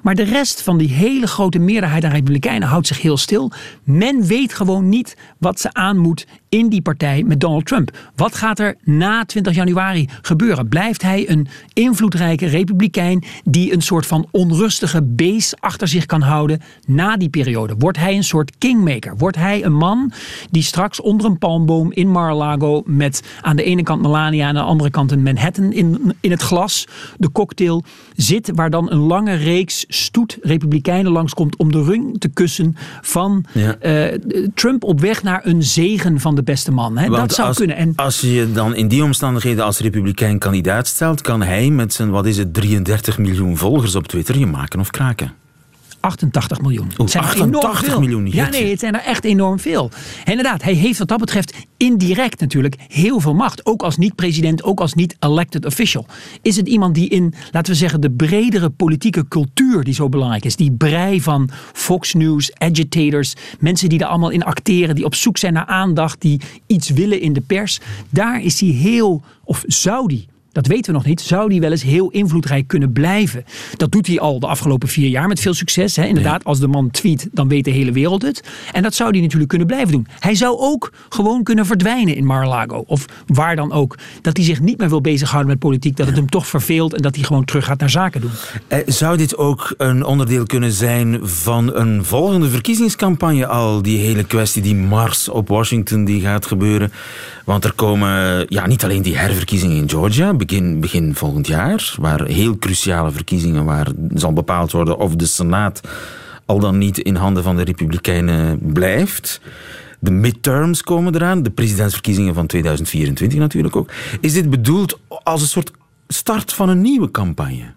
Maar 0.02 0.14
de 0.14 0.22
rest 0.22 0.62
van 0.62 0.78
die 0.78 0.88
hele 0.88 1.26
grote 1.26 1.58
meerderheid 1.58 2.04
aan 2.04 2.10
Republikeinen 2.10 2.68
houdt 2.68 2.86
zich 2.86 3.02
heel 3.02 3.16
stil. 3.16 3.50
Men 3.84 4.26
weet 4.26 4.54
gewoon 4.54 4.88
niet 4.88 5.16
wat 5.38 5.60
ze 5.60 5.72
aan 5.72 5.98
moet 5.98 6.26
in 6.48 6.68
die 6.68 6.82
partij 6.82 7.22
met 7.22 7.40
Donald 7.40 7.66
Trump. 7.66 7.90
Wat 8.16 8.34
gaat 8.34 8.58
er 8.58 8.76
na 8.82 9.24
20 9.24 9.54
januari 9.54 10.08
gebeuren? 10.22 10.68
Blijft 10.68 11.02
hij 11.02 11.30
een 11.30 11.48
invloedrijke 11.72 12.46
republikein 12.46 13.24
die 13.44 13.72
een 13.72 13.82
soort 13.82 14.06
van 14.06 14.28
onrustige 14.30 15.02
base 15.02 15.56
achter 15.60 15.88
zich 15.88 16.06
kan 16.06 16.20
houden 16.20 16.60
na 16.86 17.16
die 17.16 17.28
periode? 17.28 17.74
Wordt 17.78 17.98
hij 17.98 18.16
een 18.16 18.24
soort 18.24 18.58
kingmaker? 18.58 19.16
Wordt 19.16 19.31
hij 19.36 19.64
een 19.64 19.76
man 19.76 20.12
die 20.50 20.62
straks 20.62 21.00
onder 21.00 21.26
een 21.26 21.38
palmboom 21.38 21.92
in 21.92 22.08
Mar-a-Lago 22.08 22.82
met 22.86 23.22
aan 23.40 23.56
de 23.56 23.62
ene 23.62 23.82
kant 23.82 24.02
Melania 24.02 24.42
en 24.42 24.48
aan 24.48 24.54
de 24.54 24.70
andere 24.70 24.90
kant 24.90 25.12
een 25.12 25.22
Manhattan 25.22 25.72
in, 25.72 26.14
in 26.20 26.30
het 26.30 26.42
glas, 26.42 26.86
de 27.16 27.32
cocktail, 27.32 27.84
zit 28.16 28.50
waar 28.54 28.70
dan 28.70 28.90
een 28.90 28.98
lange 28.98 29.34
reeks 29.34 29.84
stoet 29.88 30.38
republikeinen 30.42 31.12
langskomt 31.12 31.56
om 31.56 31.72
de 31.72 31.82
rung 31.82 32.20
te 32.20 32.28
kussen 32.28 32.76
van 33.00 33.44
Ja. 33.52 33.76
eh, 33.78 34.18
Trump 34.54 34.84
op 34.84 35.00
weg 35.00 35.22
naar 35.22 35.40
een 35.46 35.62
zegen 35.62 36.20
van 36.20 36.34
de 36.34 36.42
beste 36.42 36.72
man. 36.72 36.98
Hè? 36.98 37.08
Dat 37.08 37.32
zou 37.32 37.48
als, 37.48 37.56
kunnen. 37.56 37.76
En 37.76 37.92
als 37.96 38.20
je 38.20 38.32
je 38.32 38.52
dan 38.52 38.74
in 38.74 38.88
die 38.88 39.04
omstandigheden 39.04 39.64
als 39.64 39.78
republikein 39.78 40.38
kandidaat 40.38 40.86
stelt, 40.86 41.20
kan 41.20 41.42
hij 41.42 41.70
met 41.70 41.92
zijn, 41.92 42.10
wat 42.10 42.26
is 42.26 42.36
het, 42.36 42.54
33 42.54 43.18
miljoen 43.18 43.56
volgers 43.56 43.94
op 43.94 44.06
Twitter 44.06 44.38
je 44.38 44.46
maken 44.46 44.80
of 44.80 44.90
kraken. 44.90 45.32
88 46.02 46.60
miljoen. 46.60 46.90
Het 46.96 47.10
zijn 47.10 47.24
er 47.24 47.30
88 47.30 47.82
enorm 47.82 47.84
veel. 47.84 48.00
miljoen, 48.00 48.26
Ja, 48.26 48.48
nee, 48.48 48.70
het 48.70 48.80
zijn 48.80 48.94
er 48.94 49.00
echt 49.00 49.24
enorm 49.24 49.58
veel. 49.58 49.90
En 50.24 50.30
inderdaad, 50.30 50.62
hij 50.62 50.72
heeft 50.72 50.98
wat 50.98 51.08
dat 51.08 51.18
betreft 51.18 51.54
indirect 51.76 52.40
natuurlijk 52.40 52.76
heel 52.88 53.20
veel 53.20 53.34
macht. 53.34 53.66
Ook 53.66 53.82
als 53.82 53.96
niet-president, 53.96 54.62
ook 54.62 54.80
als 54.80 54.94
niet-elected 54.94 55.66
official. 55.66 56.06
Is 56.42 56.56
het 56.56 56.68
iemand 56.68 56.94
die 56.94 57.08
in, 57.08 57.34
laten 57.50 57.72
we 57.72 57.78
zeggen, 57.78 58.00
de 58.00 58.10
bredere 58.10 58.70
politieke 58.70 59.28
cultuur 59.28 59.84
die 59.84 59.94
zo 59.94 60.08
belangrijk 60.08 60.44
is. 60.44 60.56
Die 60.56 60.72
brei 60.72 61.20
van 61.20 61.50
Fox 61.72 62.14
News, 62.14 62.52
agitators, 62.54 63.34
mensen 63.58 63.88
die 63.88 63.98
er 63.98 64.06
allemaal 64.06 64.30
in 64.30 64.44
acteren, 64.44 64.94
die 64.94 65.04
op 65.04 65.14
zoek 65.14 65.38
zijn 65.38 65.52
naar 65.52 65.66
aandacht, 65.66 66.20
die 66.20 66.40
iets 66.66 66.90
willen 66.90 67.20
in 67.20 67.32
de 67.32 67.40
pers. 67.40 67.80
Daar 68.10 68.42
is 68.42 68.60
hij 68.60 68.68
heel, 68.68 69.22
of 69.44 69.64
zou 69.66 70.08
die 70.08 70.30
dat 70.52 70.66
weten 70.66 70.92
we 70.92 70.98
nog 70.98 71.06
niet. 71.06 71.20
Zou 71.20 71.48
die 71.48 71.60
wel 71.60 71.70
eens 71.70 71.82
heel 71.82 72.10
invloedrijk 72.10 72.66
kunnen 72.66 72.92
blijven? 72.92 73.44
Dat 73.76 73.92
doet 73.92 74.06
hij 74.06 74.20
al 74.20 74.40
de 74.40 74.46
afgelopen 74.46 74.88
vier 74.88 75.08
jaar 75.08 75.28
met 75.28 75.40
veel 75.40 75.54
succes. 75.54 75.96
Hè? 75.96 76.04
Inderdaad, 76.04 76.44
als 76.44 76.60
de 76.60 76.66
man 76.68 76.90
tweet, 76.90 77.28
dan 77.32 77.48
weet 77.48 77.64
de 77.64 77.70
hele 77.70 77.92
wereld 77.92 78.22
het. 78.22 78.42
En 78.72 78.82
dat 78.82 78.94
zou 78.94 79.10
hij 79.10 79.20
natuurlijk 79.20 79.48
kunnen 79.48 79.66
blijven 79.66 79.92
doen. 79.92 80.06
Hij 80.18 80.34
zou 80.34 80.58
ook 80.58 80.92
gewoon 81.08 81.42
kunnen 81.42 81.66
verdwijnen 81.66 82.16
in 82.16 82.24
Mar-a-Lago. 82.24 82.84
Of 82.86 83.04
waar 83.26 83.56
dan 83.56 83.72
ook. 83.72 83.98
Dat 84.22 84.36
hij 84.36 84.46
zich 84.46 84.60
niet 84.60 84.78
meer 84.78 84.88
wil 84.88 85.00
bezighouden 85.00 85.50
met 85.50 85.60
politiek. 85.60 85.96
Dat 85.96 86.06
het 86.06 86.16
hem 86.16 86.28
toch 86.28 86.46
verveelt 86.46 86.94
en 86.94 87.02
dat 87.02 87.14
hij 87.14 87.24
gewoon 87.24 87.44
terug 87.44 87.64
gaat 87.64 87.80
naar 87.80 87.90
zaken 87.90 88.20
doen. 88.20 88.30
Eh, 88.68 88.78
Zou 88.86 89.16
dit 89.16 89.36
ook 89.36 89.74
een 89.76 90.04
onderdeel 90.04 90.44
kunnen 90.44 90.72
zijn 90.72 91.18
van 91.22 91.74
een 91.74 92.04
volgende 92.04 92.48
verkiezingscampagne 92.48 93.46
al? 93.46 93.82
Die 93.82 93.98
hele 93.98 94.24
kwestie, 94.24 94.62
die 94.62 94.74
mars 94.74 95.28
op 95.28 95.48
Washington 95.48 96.04
die 96.04 96.20
gaat 96.20 96.46
gebeuren. 96.46 96.92
Want 97.44 97.64
er 97.64 97.72
komen 97.72 98.46
ja, 98.48 98.66
niet 98.66 98.84
alleen 98.84 99.02
die 99.02 99.16
herverkiezingen 99.16 99.76
in 99.76 99.88
Georgia, 99.90 100.32
begin, 100.46 100.80
begin 100.80 101.14
volgend 101.14 101.46
jaar, 101.46 101.94
waar 101.98 102.24
heel 102.24 102.58
cruciale 102.58 103.10
verkiezingen, 103.10 103.64
waar 103.64 103.88
zal 104.14 104.32
bepaald 104.32 104.72
worden 104.72 104.98
of 104.98 105.16
de 105.16 105.26
Senaat 105.26 105.80
al 106.46 106.58
dan 106.58 106.78
niet 106.78 106.98
in 106.98 107.14
handen 107.14 107.42
van 107.42 107.56
de 107.56 107.62
Republikeinen 107.62 108.58
blijft. 108.72 109.40
De 110.00 110.10
midterms 110.10 110.82
komen 110.82 111.14
eraan, 111.14 111.42
de 111.42 111.50
presidentsverkiezingen 111.50 112.34
van 112.34 112.46
2024 112.46 113.38
natuurlijk 113.38 113.76
ook. 113.76 113.90
Is 114.20 114.32
dit 114.32 114.50
bedoeld 114.50 114.98
als 115.08 115.40
een 115.40 115.48
soort 115.48 115.70
start 116.08 116.52
van 116.52 116.68
een 116.68 116.80
nieuwe 116.80 117.10
campagne? 117.10 117.74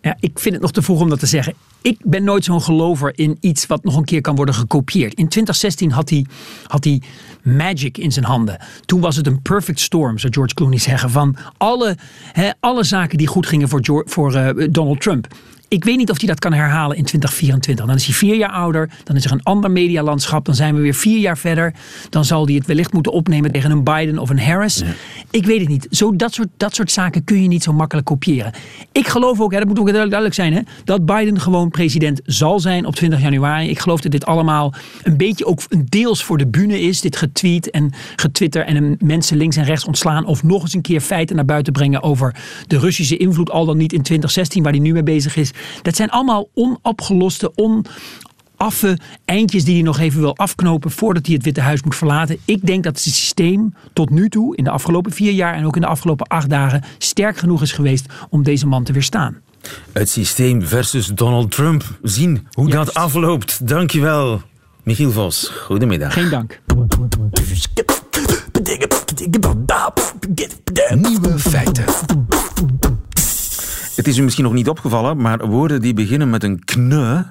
Ja, 0.00 0.16
ik 0.20 0.38
vind 0.38 0.54
het 0.54 0.62
nog 0.62 0.72
te 0.72 0.82
vroeg 0.82 1.00
om 1.00 1.08
dat 1.08 1.18
te 1.18 1.26
zeggen. 1.26 1.54
Ik 1.82 1.98
ben 2.02 2.24
nooit 2.24 2.44
zo'n 2.44 2.62
gelover 2.62 3.18
in 3.18 3.36
iets 3.40 3.66
wat 3.66 3.84
nog 3.84 3.96
een 3.96 4.04
keer 4.04 4.20
kan 4.20 4.36
worden 4.36 4.54
gekopieerd. 4.54 5.14
In 5.14 5.28
2016 5.28 5.90
had 5.90 6.10
hij, 6.10 6.26
had 6.66 6.84
hij 6.84 7.02
magic 7.44 7.98
in 7.98 8.12
zijn 8.12 8.24
handen. 8.24 8.58
Toen 8.84 9.00
was 9.00 9.16
het 9.16 9.26
een 9.26 9.42
perfect 9.42 9.80
storm, 9.80 10.18
zou 10.18 10.32
George 10.32 10.54
Clooney 10.54 10.78
zeggen. 10.78 11.10
Van 11.10 11.36
alle, 11.56 11.96
alle 12.60 12.84
zaken 12.84 13.18
die 13.18 13.26
goed 13.26 13.46
gingen 13.46 13.68
voor, 13.68 14.02
voor 14.06 14.34
eh, 14.34 14.68
Donald 14.70 15.00
Trump. 15.00 15.26
Ik 15.74 15.84
weet 15.84 15.96
niet 15.96 16.10
of 16.10 16.18
hij 16.18 16.28
dat 16.28 16.38
kan 16.38 16.52
herhalen 16.52 16.96
in 16.96 17.04
2024. 17.04 17.86
Dan 17.86 17.94
is 17.94 18.04
hij 18.04 18.14
vier 18.14 18.36
jaar 18.36 18.50
ouder. 18.50 18.90
Dan 19.04 19.16
is 19.16 19.24
er 19.24 19.32
een 19.32 19.42
ander 19.42 19.70
medialandschap. 19.70 20.44
Dan 20.44 20.54
zijn 20.54 20.74
we 20.74 20.80
weer 20.80 20.94
vier 20.94 21.18
jaar 21.18 21.38
verder. 21.38 21.74
Dan 22.10 22.24
zal 22.24 22.46
hij 22.46 22.54
het 22.54 22.66
wellicht 22.66 22.92
moeten 22.92 23.12
opnemen 23.12 23.52
tegen 23.52 23.70
een 23.70 23.84
Biden 23.84 24.18
of 24.18 24.30
een 24.30 24.40
Harris. 24.40 24.82
Ik 25.30 25.44
weet 25.44 25.60
het 25.60 25.68
niet. 25.68 25.86
Zo, 25.90 26.16
dat, 26.16 26.34
soort, 26.34 26.48
dat 26.56 26.74
soort 26.74 26.90
zaken 26.90 27.24
kun 27.24 27.42
je 27.42 27.48
niet 27.48 27.62
zo 27.62 27.72
makkelijk 27.72 28.06
kopiëren. 28.06 28.52
Ik 28.92 29.08
geloof 29.08 29.40
ook, 29.40 29.52
hè, 29.52 29.58
dat 29.58 29.68
moet 29.68 29.78
ook 29.78 29.92
duidelijk 29.92 30.34
zijn, 30.34 30.52
hè, 30.52 30.60
dat 30.84 31.06
Biden 31.06 31.40
gewoon 31.40 31.70
president 31.70 32.20
zal 32.24 32.60
zijn 32.60 32.86
op 32.86 32.94
20 32.94 33.20
januari. 33.20 33.68
Ik 33.68 33.78
geloof 33.78 34.00
dat 34.00 34.12
dit 34.12 34.26
allemaal 34.26 34.74
een 35.02 35.16
beetje 35.16 35.46
ook 35.46 35.60
een 35.68 35.86
deels 35.88 36.24
voor 36.24 36.38
de 36.38 36.46
bühne 36.46 36.80
is. 36.80 37.00
Dit 37.00 37.16
getweet 37.16 37.70
en 37.70 37.92
getwitter 38.16 38.64
en 38.64 38.96
mensen 39.00 39.36
links 39.36 39.56
en 39.56 39.64
rechts 39.64 39.84
ontslaan. 39.84 40.26
Of 40.26 40.42
nog 40.42 40.62
eens 40.62 40.74
een 40.74 40.80
keer 40.80 41.00
feiten 41.00 41.36
naar 41.36 41.44
buiten 41.44 41.72
brengen 41.72 42.02
over 42.02 42.34
de 42.66 42.78
Russische 42.78 43.16
invloed. 43.16 43.50
Al 43.50 43.64
dan 43.64 43.76
niet 43.76 43.92
in 43.92 44.02
2016, 44.02 44.62
waar 44.62 44.72
hij 44.72 44.80
nu 44.80 44.92
mee 44.92 45.02
bezig 45.02 45.36
is. 45.36 45.52
Dat 45.82 45.96
zijn 45.96 46.10
allemaal 46.10 46.48
onopgeloste, 46.54 47.52
onaffe 47.54 48.98
eindjes 49.24 49.64
die 49.64 49.74
hij 49.74 49.82
nog 49.82 49.98
even 49.98 50.20
wil 50.20 50.36
afknopen 50.36 50.90
voordat 50.90 51.26
hij 51.26 51.34
het 51.34 51.44
Witte 51.44 51.60
Huis 51.60 51.82
moet 51.82 51.96
verlaten. 51.96 52.38
Ik 52.44 52.66
denk 52.66 52.84
dat 52.84 52.94
het 52.94 53.02
systeem 53.02 53.74
tot 53.92 54.10
nu 54.10 54.28
toe, 54.28 54.56
in 54.56 54.64
de 54.64 54.70
afgelopen 54.70 55.12
vier 55.12 55.32
jaar 55.32 55.54
en 55.54 55.66
ook 55.66 55.74
in 55.74 55.80
de 55.80 55.86
afgelopen 55.86 56.26
acht 56.26 56.50
dagen, 56.50 56.82
sterk 56.98 57.36
genoeg 57.36 57.62
is 57.62 57.72
geweest 57.72 58.06
om 58.30 58.42
deze 58.42 58.66
man 58.66 58.84
te 58.84 58.92
weerstaan. 58.92 59.40
Het 59.92 60.08
systeem 60.08 60.62
versus 60.62 61.06
Donald 61.06 61.50
Trump. 61.50 61.98
Zien 62.02 62.46
hoe 62.50 62.68
Juist. 62.68 62.86
dat 62.86 62.94
afloopt. 62.94 63.68
Dankjewel, 63.68 64.42
Michiel 64.82 65.10
Vos. 65.10 65.48
Goedemiddag. 65.48 66.12
Geen 66.12 66.30
dank. 66.30 66.60
Nieuwe 70.94 71.38
feiten. 71.38 71.84
Het 73.94 74.06
is 74.06 74.18
u 74.18 74.22
misschien 74.22 74.44
nog 74.44 74.52
niet 74.52 74.68
opgevallen, 74.68 75.16
maar 75.16 75.46
woorden 75.46 75.80
die 75.80 75.94
beginnen 75.94 76.30
met 76.30 76.42
een 76.42 76.64
kne, 76.64 77.26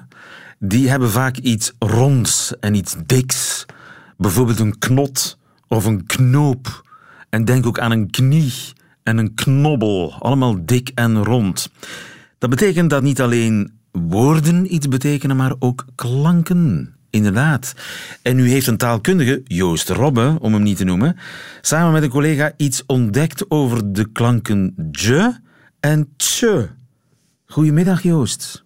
die 0.58 0.88
hebben 0.90 1.10
vaak 1.10 1.36
iets 1.36 1.72
ronds 1.78 2.58
en 2.60 2.74
iets 2.74 2.96
diks. 3.06 3.66
Bijvoorbeeld 4.16 4.58
een 4.58 4.78
knot 4.78 5.38
of 5.68 5.84
een 5.84 6.06
knoop. 6.06 6.82
En 7.30 7.44
denk 7.44 7.66
ook 7.66 7.78
aan 7.78 7.90
een 7.90 8.10
knie 8.10 8.52
en 9.02 9.18
een 9.18 9.34
knobbel. 9.34 10.14
Allemaal 10.18 10.64
dik 10.64 10.90
en 10.94 11.24
rond. 11.24 11.70
Dat 12.38 12.50
betekent 12.50 12.90
dat 12.90 13.02
niet 13.02 13.20
alleen 13.20 13.72
woorden 13.92 14.74
iets 14.74 14.88
betekenen, 14.88 15.36
maar 15.36 15.54
ook 15.58 15.84
klanken. 15.94 16.94
Inderdaad. 17.10 17.74
En 18.22 18.38
u 18.38 18.48
heeft 18.48 18.66
een 18.66 18.76
taalkundige, 18.76 19.40
Joost 19.44 19.88
Robbe, 19.88 20.36
om 20.40 20.52
hem 20.52 20.62
niet 20.62 20.76
te 20.76 20.84
noemen, 20.84 21.16
samen 21.60 21.92
met 21.92 22.02
een 22.02 22.08
collega 22.08 22.52
iets 22.56 22.82
ontdekt 22.86 23.50
over 23.50 23.92
de 23.92 24.12
klanken 24.12 24.74
je 24.90 25.42
en 25.84 26.08
tje. 26.16 26.68
Goedemiddag, 27.46 28.02
Joost. 28.02 28.64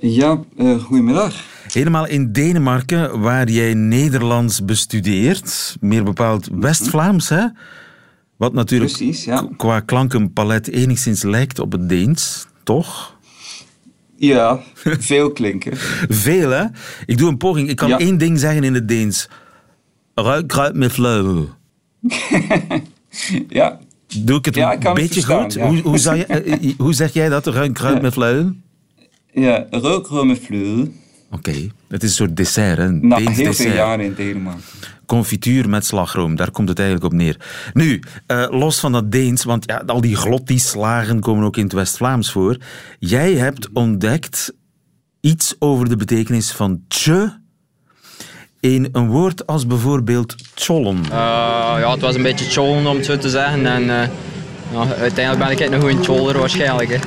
Ja, 0.00 0.40
eh, 0.56 0.82
goedemiddag. 0.82 1.34
Helemaal 1.72 2.06
in 2.06 2.32
Denemarken, 2.32 3.20
waar 3.20 3.48
jij 3.50 3.74
Nederlands 3.74 4.64
bestudeert. 4.64 5.76
Meer 5.80 6.04
bepaald 6.04 6.48
West-Vlaams, 6.52 7.28
hè? 7.28 7.46
Wat 8.36 8.52
natuurlijk 8.52 8.92
Precies, 8.92 9.24
ja. 9.24 9.48
qua 9.56 9.80
klankenpalet 9.80 10.68
enigszins 10.68 11.22
lijkt 11.22 11.58
op 11.58 11.72
het 11.72 11.88
Deens, 11.88 12.46
toch? 12.62 13.16
Ja, 14.16 14.60
veel 14.82 15.32
klinken. 15.32 15.76
Veel, 16.26 16.50
hè? 16.50 16.64
Ik 17.06 17.18
doe 17.18 17.28
een 17.28 17.36
poging. 17.36 17.68
Ik 17.68 17.76
kan 17.76 17.88
Ja. 17.88 17.98
één 17.98 18.18
ding 18.18 18.38
zeggen 18.38 18.64
in 18.64 18.74
het 18.74 18.88
Deens. 18.88 19.28
Ruik, 20.14 20.48
kruid 20.48 20.74
met 20.74 20.92
flauw. 20.92 21.48
Ja, 23.48 23.78
Doe 24.24 24.38
ik 24.38 24.44
het 24.44 24.54
Ja, 24.54 24.72
ik 24.72 24.80
kan 24.80 24.96
een 24.96 25.02
beetje 25.02 25.22
goed? 25.24 25.52
ja. 25.52 25.66
Hoe, 25.68 25.80
hoe, 25.80 25.98
zou 25.98 26.16
je, 26.16 26.26
eh, 26.26 26.52
eh, 26.70 26.74
hoe 26.78 26.92
zeg 26.94 27.12
jij 27.12 27.28
dat? 27.28 27.46
Ruik, 27.46 27.74
kruid 27.74 27.94
Ja. 27.96 28.00
met 28.02 28.12
flauw? 28.12 28.54
ja 29.32 29.66
rookrumme 29.70 30.36
vloer. 30.36 30.88
Oké, 31.30 31.52
het 31.88 32.02
is 32.02 32.08
een 32.08 32.14
soort 32.14 32.36
dessert, 32.36 32.78
hè? 32.78 32.84
Een 32.84 33.06
Na 33.08 33.16
Deens 33.16 33.28
heel 33.28 33.36
veel 33.36 33.46
dessert. 33.46 33.74
jaren 33.74 34.04
in 34.04 34.14
Denemarken. 34.14 34.62
Confituur 35.06 35.68
met 35.68 35.84
slagroom, 35.86 36.36
daar 36.36 36.50
komt 36.50 36.68
het 36.68 36.78
eigenlijk 36.78 37.12
op 37.12 37.18
neer. 37.18 37.40
Nu, 37.72 38.02
eh, 38.26 38.46
los 38.50 38.80
van 38.80 38.92
dat 38.92 39.12
Deens, 39.12 39.44
want 39.44 39.64
ja, 39.66 39.82
al 39.86 40.00
die 40.00 40.16
glottislagen 40.16 41.20
komen 41.20 41.44
ook 41.44 41.56
in 41.56 41.62
het 41.64 41.72
West-Vlaams 41.72 42.32
voor. 42.32 42.56
Jij 42.98 43.32
hebt 43.34 43.68
ontdekt 43.72 44.52
iets 45.20 45.56
over 45.58 45.88
de 45.88 45.96
betekenis 45.96 46.50
van 46.52 46.80
tje 46.88 47.40
in 48.74 48.88
een 48.92 49.08
woord 49.08 49.46
als 49.46 49.66
bijvoorbeeld 49.66 50.34
tjollen. 50.54 51.04
Eh, 51.04 51.10
ja, 51.78 51.90
het 51.90 52.00
was 52.00 52.14
een 52.14 52.22
beetje 52.22 52.50
chollen 52.50 52.86
om 52.86 52.96
het 52.96 53.04
zo 53.04 53.18
te 53.18 53.28
zeggen. 53.28 53.66
En 53.66 53.82
eh, 53.82 54.08
ja, 54.72 54.94
uiteindelijk 54.94 55.38
ben 55.38 55.50
ik 55.50 55.72
een 55.72 55.80
goede 55.80 56.04
choller 56.04 56.38
waarschijnlijk. 56.38 56.88
Hè. 56.88 56.98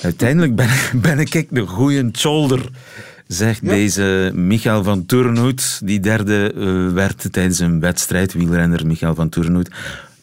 Uiteindelijk 0.00 0.54
ben, 0.54 0.68
ben 1.02 1.18
ik 1.18 1.46
een 1.50 1.66
goeie 1.66 2.10
tjolder, 2.10 2.70
zegt 3.26 3.68
deze 3.68 4.32
Michael 4.34 4.84
van 4.84 5.06
Turnhout, 5.06 5.80
die 5.84 6.00
derde 6.00 6.52
eh, 6.56 6.94
werd 6.94 7.32
tijdens 7.32 7.58
een 7.58 7.80
wedstrijd, 7.80 8.32
wielrenner 8.32 8.86
Michael 8.86 9.14
van 9.14 9.28
Turnhout. 9.28 9.70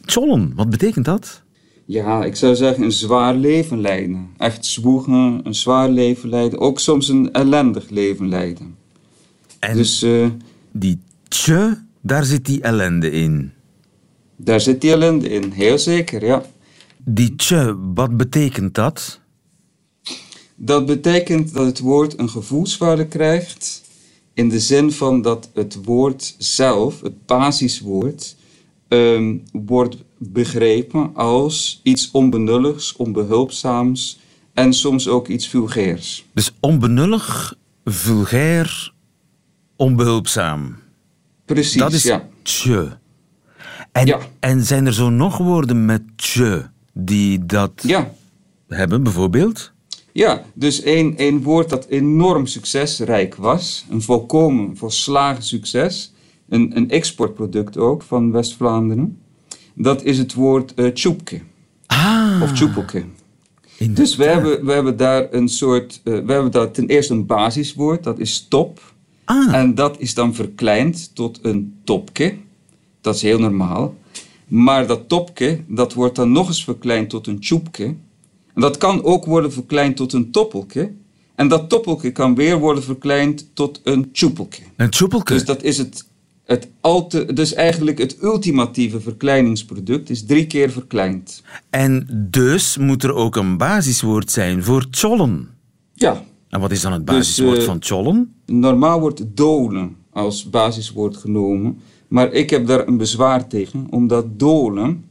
Tjollen, 0.05 0.51
wat 0.55 0.69
betekent 0.69 1.05
dat? 1.05 1.43
Ja, 1.85 2.23
ik 2.23 2.35
zou 2.35 2.55
zeggen 2.55 2.83
een 2.83 2.91
zwaar 2.91 3.35
leven 3.35 3.81
leiden. 3.81 4.29
Echt 4.37 4.65
zwoegen, 4.65 5.39
een 5.43 5.55
zwaar 5.55 5.89
leven 5.89 6.29
leiden. 6.29 6.59
Ook 6.59 6.79
soms 6.79 7.09
een 7.09 7.33
ellendig 7.33 7.89
leven 7.89 8.29
leiden. 8.29 8.75
En 9.59 9.77
Dus 9.77 10.01
eh, 10.01 10.25
die 10.77 10.99
tje, 11.27 11.83
daar 12.01 12.23
zit 12.23 12.45
die 12.45 12.61
ellende 12.61 13.11
in. 13.11 13.51
daar 14.35 14.61
zit 14.61 14.81
die 14.81 14.91
ellende 14.91 15.29
in, 15.29 15.51
heel 15.51 15.77
zeker, 15.77 16.25
ja. 16.25 16.43
Die 16.97 17.35
tje, 17.35 17.75
wat 17.93 18.17
betekent 18.17 18.73
dat? 18.75 19.19
Dat 20.55 20.85
betekent 20.85 21.53
dat 21.53 21.65
het 21.65 21.79
woord 21.79 22.19
een 22.19 22.29
gevoelswaarde 22.29 23.07
krijgt. 23.07 23.81
In 24.33 24.49
de 24.49 24.59
zin 24.59 24.91
van 24.91 25.21
dat 25.21 25.49
het 25.53 25.83
woord 25.83 26.35
zelf, 26.37 27.01
het 27.01 27.25
basiswoord, 27.25 28.35
ehm, 28.87 29.37
wordt 29.51 29.97
begrepen 30.17 31.15
als 31.15 31.79
iets 31.83 32.11
onbenulligs, 32.11 32.95
onbehulpzaams 32.95 34.19
en 34.53 34.73
soms 34.73 35.07
ook 35.07 35.27
iets 35.27 35.47
vulgairs. 35.47 36.25
Dus 36.33 36.51
onbenullig, 36.59 37.57
vulgair, 37.85 38.93
onbehulpzaam. 39.75 40.75
Precies, 41.45 41.81
dat 41.81 41.93
is 41.93 42.03
ja. 42.03 42.27
tje. 42.43 42.97
En, 43.91 44.05
Ja. 44.05 44.19
en 44.39 44.63
zijn 44.65 44.85
er 44.85 44.93
zo 44.93 45.09
nog 45.09 45.37
woorden 45.37 45.85
met 45.85 46.01
tje 46.15 46.69
die 46.93 47.45
dat 47.45 47.71
Ja, 47.87 48.11
hebben, 48.67 49.03
bijvoorbeeld? 49.03 49.73
Ja, 50.11 50.43
dus 50.53 50.81
één, 50.81 51.17
één 51.17 51.41
woord 51.41 51.69
dat 51.69 51.85
enorm 51.85 52.45
succesrijk 52.45 53.35
was. 53.35 53.85
Een 53.89 54.01
volkomen, 54.01 54.77
volslagen 54.77 55.43
succes. 55.43 56.13
Een, 56.49 56.71
een 56.77 56.89
exportproduct 56.89 57.77
ook 57.77 58.01
van 58.01 58.31
West-Vlaanderen. 58.31 59.19
Dat 59.73 60.03
is 60.03 60.17
het 60.17 60.33
woord 60.33 60.73
eh 60.73 60.87
tjoepke. 60.87 61.41
Ah, 61.85 62.39
Of 62.43 62.51
tjoepelke. 62.53 63.03
Dus 63.89 64.15
we 64.15 64.23
hebben, 64.25 64.65
we 64.65 64.71
hebben 64.71 64.97
daar 64.97 65.27
een 65.33 65.49
soort... 65.49 66.01
eh, 66.03 66.13
we 66.13 66.31
hebben 66.33 66.51
daar 66.51 66.71
ten 66.71 66.87
eerste 66.87 67.13
een 67.13 67.25
basiswoord. 67.25 68.03
Dat 68.03 68.19
is 68.19 68.45
top. 68.49 68.93
Ah, 69.25 69.53
En 69.53 69.75
dat 69.75 69.99
is 69.99 70.13
dan 70.13 70.35
verkleind 70.35 71.15
tot 71.15 71.39
een 71.41 71.73
topke. 71.83 72.35
Dat 73.01 73.15
is 73.15 73.21
heel 73.21 73.39
normaal. 73.39 73.95
Maar 74.47 74.87
dat 74.87 75.09
topke, 75.09 75.63
dat 75.67 75.93
wordt 75.93 76.15
dan 76.15 76.31
nog 76.31 76.47
eens 76.47 76.63
verkleind 76.63 77.09
tot 77.09 77.27
een 77.27 77.39
tjoepke. 77.39 77.83
En 78.53 78.61
dat 78.61 78.77
kan 78.77 79.03
ook 79.03 79.25
worden 79.25 79.53
verkleind 79.53 79.95
tot 79.95 80.13
een 80.13 80.31
toppelke. 80.31 80.91
En 81.35 81.47
dat 81.47 81.69
toppelke 81.69 82.11
kan 82.11 82.35
weer 82.35 82.59
worden 82.59 82.83
verkleind 82.83 83.49
tot 83.53 83.81
een 83.83 84.11
tjoepelke. 84.11 84.61
een 84.75 84.89
tjoepelke. 84.89 85.33
Dus 85.33 85.45
dat 85.45 85.63
is 85.63 85.77
het, 85.77 86.05
het 86.45 86.67
alte, 86.81 87.33
dus 87.33 87.53
eigenlijk 87.53 87.97
het 87.97 88.17
ultimatieve 88.23 89.01
verkleiningsproduct 89.01 90.09
is 90.09 90.25
drie 90.25 90.47
keer 90.47 90.71
verkleind. 90.71 91.43
En 91.69 92.07
dus 92.29 92.77
moet 92.77 93.03
er 93.03 93.13
ook 93.13 93.35
een 93.35 93.57
basiswoord 93.57 94.31
zijn 94.31 94.63
voor 94.63 94.89
tjollen. 94.89 95.49
Ja, 95.93 96.23
En 96.49 96.59
wat 96.59 96.71
is 96.71 96.81
dan 96.81 96.91
het 96.93 97.07
Dus, 97.07 97.15
basiswoord 97.15 97.57
eh, 97.57 97.63
van 97.63 97.79
tjollen? 97.79 98.34
Normaal 98.45 98.99
wordt 98.99 99.23
dolen 99.37 99.95
als 100.09 100.49
basiswoord 100.49 101.17
genomen. 101.17 101.79
Maar 102.07 102.33
ik 102.33 102.49
heb 102.49 102.67
daar 102.67 102.87
een 102.87 102.97
bezwaar 102.97 103.47
tegen, 103.47 103.87
omdat 103.89 104.39
dolen 104.39 105.05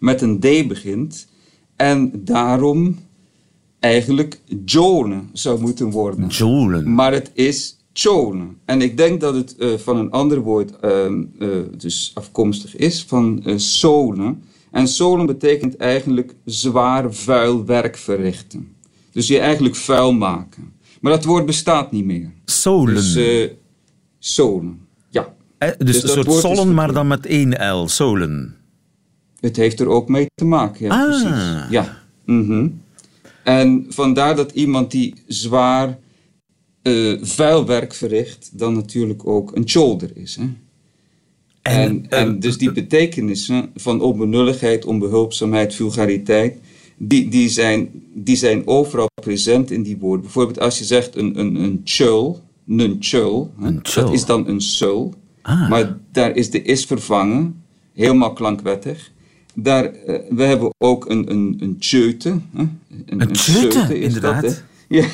met 0.00 0.22
een 0.22 0.38
D 0.38 0.68
begint. 0.68 1.28
En 1.76 2.24
daarom 2.24 2.98
eigenlijk 3.78 4.40
jolen 4.64 5.30
zou 5.32 5.60
moeten 5.60 5.90
worden. 5.90 6.26
Jolen. 6.26 6.94
Maar 6.94 7.12
het 7.12 7.30
is 7.34 7.76
cholen. 7.92 8.56
En 8.64 8.82
ik 8.82 8.96
denk 8.96 9.20
dat 9.20 9.34
het 9.34 9.56
eh, 9.56 9.74
van 9.74 9.96
een 9.96 10.10
ander 10.10 10.40
woord 10.40 10.80
ehm, 10.80 11.24
eh, 11.38 11.48
dus 11.76 12.10
afkomstig 12.14 12.76
is, 12.76 13.04
van 13.04 13.42
eh 13.44 13.56
solen. 13.56 14.42
En 14.70 14.88
solen 14.88 15.26
betekent 15.26 15.76
eigenlijk 15.76 16.34
zwaar 16.44 17.14
vuil 17.14 17.64
werk 17.64 17.96
verrichten. 17.96 18.74
Dus 19.12 19.26
je 19.26 19.38
eigenlijk 19.38 19.76
vuil 19.76 20.12
maken. 20.12 20.72
Maar 21.00 21.12
dat 21.12 21.24
woord 21.24 21.46
bestaat 21.46 21.92
niet 21.92 22.04
meer. 22.04 22.30
Solen. 22.44 22.94
Dus 22.94 23.14
eh 23.16 23.50
solen, 24.18 24.80
ja. 25.10 25.34
Eh, 25.58 25.68
dus, 25.78 26.00
dus 26.00 26.16
een 26.16 26.24
soort 26.24 26.40
sollen, 26.40 26.74
maar 26.74 26.92
dan 26.92 27.06
met 27.06 27.26
één 27.26 27.74
L. 27.74 27.88
Solen. 27.88 28.54
Het 29.40 29.56
heeft 29.56 29.80
er 29.80 29.88
ook 29.88 30.08
mee 30.08 30.26
te 30.34 30.44
maken, 30.44 30.86
ja, 30.86 31.02
Ah. 31.02 31.06
precies. 31.06 31.70
Ja. 31.70 32.02
mhm. 32.24 32.68
En 33.44 33.86
vandaar 33.88 34.36
dat 34.36 34.52
iemand 34.52 34.90
die 34.90 35.14
zwaar 35.26 35.98
eh 36.82 37.18
vuil 37.22 37.66
werk 37.66 37.94
verricht, 37.94 38.58
dan 38.58 38.74
natuurlijk 38.74 39.26
ook 39.26 39.56
een 39.56 39.68
shoulder 39.68 40.10
is. 40.14 40.36
Hè? 40.36 40.44
En, 41.62 42.06
en, 42.08 42.34
eh, 42.34 42.40
dus 42.40 42.58
die 42.58 42.72
betekenissen 42.72 43.70
van 43.74 44.00
onbenulligheid, 44.00 44.84
onbehulpzaamheid, 44.84 45.74
vulgariteit, 45.74 46.58
die, 46.96 47.28
die, 47.28 47.48
zijn, 47.48 47.90
die 48.14 48.36
zijn 48.36 48.66
overal 48.66 49.10
present 49.20 49.70
in 49.70 49.82
die 49.82 49.98
woorden. 49.98 50.22
Bijvoorbeeld 50.22 50.60
als 50.60 50.78
je 50.78 50.84
zegt 50.84 51.16
een, 51.16 51.38
een, 51.38 51.54
een 51.54 51.80
chul, 51.84 52.40
een 52.68 52.96
chul, 53.00 53.52
hè, 53.60 53.66
Een 53.66 53.78
chul. 53.82 54.04
dat 54.04 54.12
is 54.12 54.24
dan 54.24 54.48
een 54.48 54.60
sul. 54.60 55.14
Ah. 55.42 55.68
Maar 55.70 55.98
daar 56.12 56.36
is 56.36 56.50
de 56.50 56.62
is 56.62 56.84
vervangen, 56.84 57.62
helemaal 57.92 58.32
klankwettig. 58.32 59.12
Daar, 59.54 59.84
eh, 59.84 60.18
we 60.30 60.42
hebben 60.42 60.70
ook 60.78 61.10
een, 61.10 61.30
een, 61.30 61.56
een 61.60 61.78
tjeute. 61.78 62.38
Hè? 62.52 62.62
Een, 63.06 63.20
Een 63.20 63.32
tjeute, 63.32 64.00
inderdaad. 64.00 64.42
Dat, 64.42 64.62
ja. 64.88 65.04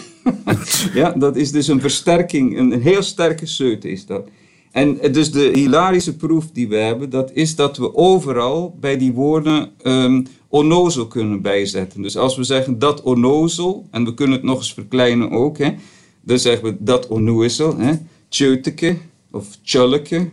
ja, 0.94 1.10
dat 1.10 1.36
is 1.36 1.50
dus 1.50 1.68
een 1.68 1.80
versterking, 1.80 2.58
een, 2.58 2.72
een 2.72 2.82
heel 2.82 3.02
sterke 3.02 3.46
seute 3.46 3.90
is 3.90 4.06
dat. 4.06 4.28
En 4.70 5.00
eh, 5.00 5.12
dus 5.12 5.32
de 5.32 5.50
hilarische 5.54 6.16
proef 6.16 6.50
die 6.50 6.68
we 6.68 6.76
hebben, 6.76 7.10
dat 7.10 7.30
is 7.32 7.56
dat 7.56 7.76
we 7.76 7.94
overal 7.94 8.76
bij 8.80 8.98
die 8.98 9.12
woorden 9.12 9.70
ehm 9.82 10.22
onnozel 10.52 11.06
kunnen 11.06 11.42
bijzetten. 11.42 12.02
Dus 12.02 12.16
als 12.16 12.36
we 12.36 12.44
zeggen 12.44 12.78
dat 12.78 13.02
onnozel, 13.02 13.86
en 13.90 14.04
we 14.04 14.14
kunnen 14.14 14.36
het 14.36 14.44
nog 14.44 14.58
eens 14.58 14.72
verkleinen 14.74 15.30
ook, 15.30 15.58
hè, 15.58 15.74
dan 16.20 16.38
zeggen 16.38 16.64
we 16.64 16.76
dat 16.78 17.06
onnozel, 17.06 17.78
hè, 17.78 17.92
tjeuteke 18.28 18.96
of 19.30 19.46
tjulleke, 19.62 20.28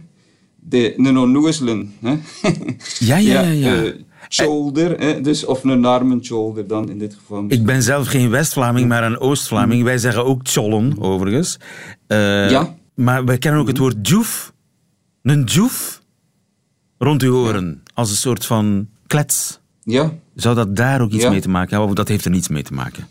de, 0.56 1.00
een 1.00 1.18
onnozelen. 1.18 1.94
Hè. 2.00 2.10
Ja, 3.00 3.18
ja, 3.18 3.42
ja. 3.42 3.42
ja. 3.42 3.76
eh, 3.84 3.94
shoulder, 4.30 5.00
hè, 5.00 5.22
dus, 5.22 5.46
of 5.46 5.64
een 5.64 5.86
armen 5.86 6.26
shoulder 6.26 6.68
dan 6.68 6.90
in 6.90 6.98
dit 6.98 7.14
geval. 7.14 7.46
Ik 7.48 7.66
ben 7.66 7.84
zelf 7.84 8.08
geen 8.08 8.30
West-Vlaming, 8.30 8.88
maar 8.88 9.04
een 9.04 9.20
Oost-Vlaming. 9.20 9.84
Wij 9.84 9.98
zeggen 9.98 10.26
ook 10.26 10.44
tjollen, 10.44 10.96
overigens. 11.02 11.60
Eh, 12.08 12.50
Ja. 12.50 12.78
Maar 12.94 13.26
wij 13.26 13.38
kennen 13.38 13.62
ook 13.62 13.68
het 13.68 13.78
woord 13.78 14.04
djoef. 14.06 14.54
Een 15.22 15.46
djoef 15.46 16.02
rond 16.98 17.22
uw 17.22 17.36
oren. 17.36 17.84
Als 17.94 18.10
een 18.10 18.16
soort 18.16 18.46
van 18.46 18.88
klets. 19.08 19.60
Ja, 19.92 20.14
Zou 20.36 20.56
dat 20.56 20.76
daar 20.76 21.02
ook 21.02 21.12
iets 21.12 21.24
Ja. 21.24 21.30
mee 21.30 21.42
te 21.42 21.50
maken 21.50 21.70
hebben? 21.70 21.90
Of 21.90 21.96
dat 21.96 22.08
heeft 22.08 22.26
er 22.26 22.32
niets 22.32 22.48
mee 22.48 22.64
te 22.64 22.74
maken? 22.74 23.08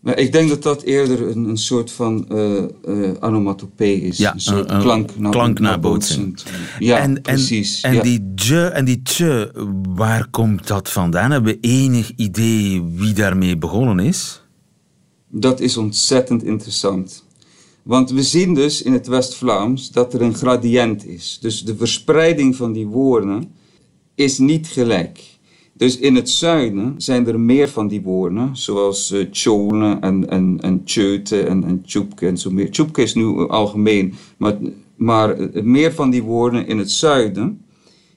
maar 0.00 0.18
ik 0.18 0.32
denk 0.32 0.48
dat 0.48 0.62
dat 0.62 0.82
eerder 0.82 1.28
een, 1.28 1.44
een 1.48 1.56
soort 1.56 1.90
van 1.92 2.28
eh 2.28 3.10
onomatopee 3.20 4.00
is. 4.00 4.18
Ja, 4.18 4.32
een 4.32 4.40
soort 4.40 4.78
klank, 4.78 5.18
na- 5.18 5.30
klanknabootsing. 5.30 6.38
Ja, 6.78 6.98
en, 6.98 7.22
precies. 7.22 7.80
En, 7.80 7.90
en 7.90 7.96
ja. 7.96 8.02
die 8.02 8.34
dje 8.34 8.64
en 8.64 8.84
die 8.84 9.02
tje, 9.02 9.52
waar 9.88 10.28
komt 10.30 10.66
dat 10.66 10.88
vandaan? 10.88 11.30
Hebben 11.30 11.52
we 11.52 11.58
enig 11.68 12.12
idee 12.16 12.82
wie 12.94 13.12
daarmee 13.12 13.56
begonnen 13.58 13.98
is? 13.98 14.42
Dat 15.28 15.60
is 15.60 15.76
ontzettend 15.76 16.42
interessant. 16.42 17.24
Want 17.82 18.10
we 18.10 18.22
zien 18.22 18.54
dus 18.54 18.82
in 18.82 18.92
het 18.92 19.06
West-Vlaams 19.06 19.90
dat 19.90 20.14
er 20.14 20.22
een 20.22 20.34
gradient 20.34 21.06
is. 21.06 21.38
Dus 21.40 21.62
de 21.64 21.76
verspreiding 21.76 22.56
van 22.56 22.72
die 22.72 22.86
woorden 22.86 23.50
is 24.14 24.38
niet 24.38 24.66
gelijk. 24.66 25.31
Dus 25.82 25.98
in 25.98 26.14
het 26.14 26.30
zuiden 26.30 26.94
zijn 26.96 27.26
er 27.26 27.40
meer 27.40 27.68
van 27.68 27.88
die 27.88 28.02
woorden, 28.02 28.56
zoals 28.56 29.10
eh 29.12 29.20
tjone 29.30 29.98
en, 30.00 30.30
en, 30.30 30.58
en 30.60 30.84
tjeute 30.84 31.40
en, 31.42 31.64
en 31.64 31.82
tjoepke 31.82 32.26
en 32.26 32.36
zo 32.38 32.50
meer. 32.50 32.70
Tjoepke 32.70 33.02
is 33.02 33.14
nu 33.14 33.22
eh, 33.24 33.46
algemeen, 33.46 34.14
maar, 34.36 34.56
maar 34.96 35.30
eh, 35.38 35.62
meer 35.62 35.92
van 35.92 36.10
die 36.10 36.22
woorden 36.22 36.66
in 36.66 36.78
het 36.78 36.90
zuiden. 36.90 37.60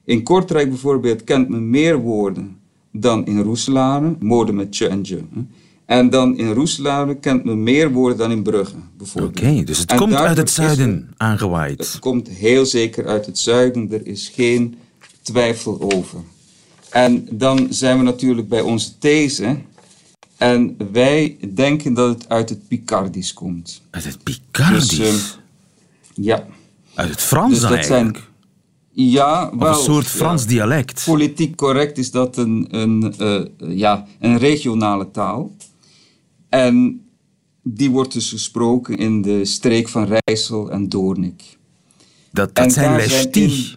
In 0.03 0.23
Kortrijk 0.23 0.69
bijvoorbeeld 0.69 1.23
kent 1.23 1.49
men 1.49 1.69
meer 1.69 1.97
woorden 1.97 2.57
dan 2.91 3.25
in 3.25 3.39
Roeselare, 3.41 4.15
woorden 4.19 4.55
met 4.55 4.71
tje 4.71 4.87
en 4.87 4.99
je. 5.03 5.19
En 5.85 6.09
dan 6.09 6.37
in 6.37 6.51
Roeselare 6.51 7.15
kent 7.15 7.43
men 7.43 7.63
meer 7.63 7.91
woorden 7.91 8.17
dan 8.17 8.31
in 8.31 8.43
Brugge, 8.43 8.75
Oké, 8.75 8.83
bijvoorbeeld. 8.97 9.67
dus 9.67 9.77
het 9.79 9.91
En 9.91 9.97
komt 9.97 10.13
uit 10.13 10.37
het 10.37 10.47
er- 10.47 10.53
zuiden 10.53 11.09
aangewaaid. 11.17 11.77
het 11.79 11.99
komt 11.99 12.27
heel 12.29 12.65
zeker 12.65 13.05
uit 13.07 13.25
het 13.25 13.37
zuiden, 13.37 13.91
er 13.91 14.07
is 14.07 14.31
geen 14.35 14.75
twijfel 15.21 15.81
over. 15.93 16.19
En 16.95 17.27
dan 17.31 17.67
zijn 17.69 17.97
we 17.97 18.03
natuurlijk 18.03 18.47
bij 18.49 18.61
onze 18.61 18.97
these. 18.97 19.57
En 20.37 20.77
wij 20.91 21.37
denken 21.53 21.93
dat 21.93 22.09
het 22.09 22.29
uit 22.29 22.49
het 22.49 22.67
Picardisch 22.67 23.33
komt. 23.33 23.81
Uit 23.89 24.03
het 24.03 24.23
Picardisch. 24.23 24.87
Dus, 24.87 24.99
ehm, 25.07 26.23
Ja, 26.23 26.45
uit 26.93 27.09
het 27.09 27.21
Frans 27.21 27.49
dus 27.51 27.59
dat 27.59 27.69
zijn- 27.69 27.81
eigenlijk. 27.83 28.31
ja 28.91 29.49
Of 29.53 29.59
wel. 29.59 29.69
een 29.77 29.83
soort 29.83 30.05
ja. 30.05 30.11
Frans 30.11 30.45
dialect. 30.45 31.03
Politiek 31.05 31.55
correct 31.55 31.97
is 31.97 32.11
dat 32.11 32.37
een, 32.37 32.67
een, 32.69 33.13
eh, 33.17 33.41
ja, 33.77 34.05
een 34.19 34.37
regionale 34.37 35.11
taal. 35.11 35.55
En 36.49 37.05
die 37.63 37.89
wordt 37.91 38.13
dus 38.13 38.29
gesproken 38.29 38.97
in 38.97 39.21
de 39.21 39.45
streek 39.45 39.89
van 39.89 40.19
Rijssel 40.25 40.71
en 40.71 40.89
Doornik. 40.89 41.57
Dat, 42.31 42.55
dat 42.55 42.65
En 42.65 42.71
zijn 42.71 42.99
zijn 43.09 43.09
lesti. 43.09 43.75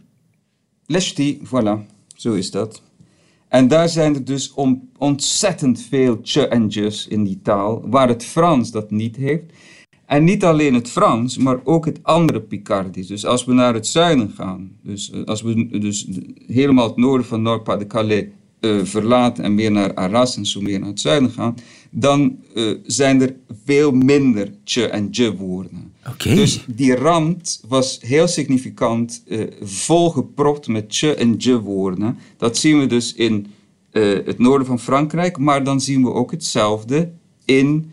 Lesti, 0.86 1.40
voilà, 1.44 1.86
zo 2.16 2.32
is 2.32 2.50
dat. 2.50 2.82
En 3.48 3.68
daar 3.68 3.88
zijn 3.88 4.14
er 4.14 4.24
dus 4.24 4.54
ontzettend 4.98 5.80
veel 5.80 6.20
tje 6.20 6.48
en 6.48 6.70
in 7.08 7.24
die 7.24 7.40
taal, 7.42 7.88
waar 7.88 8.08
het 8.08 8.24
Frans 8.24 8.70
dat 8.70 8.90
niet 8.90 9.16
heeft. 9.16 9.44
En 10.06 10.24
niet 10.24 10.44
alleen 10.44 10.74
het 10.74 10.90
Frans, 10.90 11.38
maar 11.38 11.60
ook 11.64 11.84
het 11.84 11.98
andere 12.02 12.40
Picardisch. 12.40 13.06
Dus 13.06 13.26
als 13.26 13.44
we 13.44 13.52
naar 13.52 13.74
het 13.74 13.86
zuiden 13.86 14.30
gaan, 14.30 14.70
dus 14.82 15.10
eh, 15.10 15.24
als 15.24 15.42
we 15.42 15.78
dus 15.78 16.08
helemaal 16.46 16.86
het 16.86 16.96
noorden 16.96 17.26
van 17.26 17.42
Nord-Pas-de-Calais 17.42 18.24
eh, 18.60 18.78
verlaten 18.82 19.44
en 19.44 19.54
meer 19.54 19.70
naar 19.70 19.94
Arras 19.94 20.36
en 20.36 20.46
zo 20.46 20.60
meer 20.60 20.78
naar 20.78 20.88
het 20.88 21.00
zuiden 21.00 21.30
gaan, 21.30 21.54
dan 21.90 22.38
eh, 22.54 22.72
zijn 22.82 23.22
er 23.22 23.36
veel 23.64 23.92
minder 23.92 24.52
tje 24.64 24.86
en 24.86 25.08
je 25.10 25.36
woorden. 25.36 25.92
Oké. 26.08 26.34
Dus 26.34 26.64
die 26.66 26.94
rand 26.94 27.60
was 27.68 27.98
heel 28.00 28.28
significant 28.28 29.22
eh, 29.28 29.40
volgepropt 29.62 30.68
met 30.68 30.90
tje 30.90 31.14
en 31.14 31.34
je 31.38 31.60
woorden. 31.60 32.18
Dat 32.36 32.56
zien 32.56 32.78
we 32.78 32.86
dus 32.86 33.14
in 33.14 33.46
het 33.92 34.38
noorden 34.38 34.66
van 34.66 34.80
Frankrijk, 34.80 35.38
maar 35.38 35.64
dan 35.64 35.80
zien 35.80 36.02
we 36.02 36.12
ook 36.12 36.30
hetzelfde 36.30 37.12
in 37.44 37.90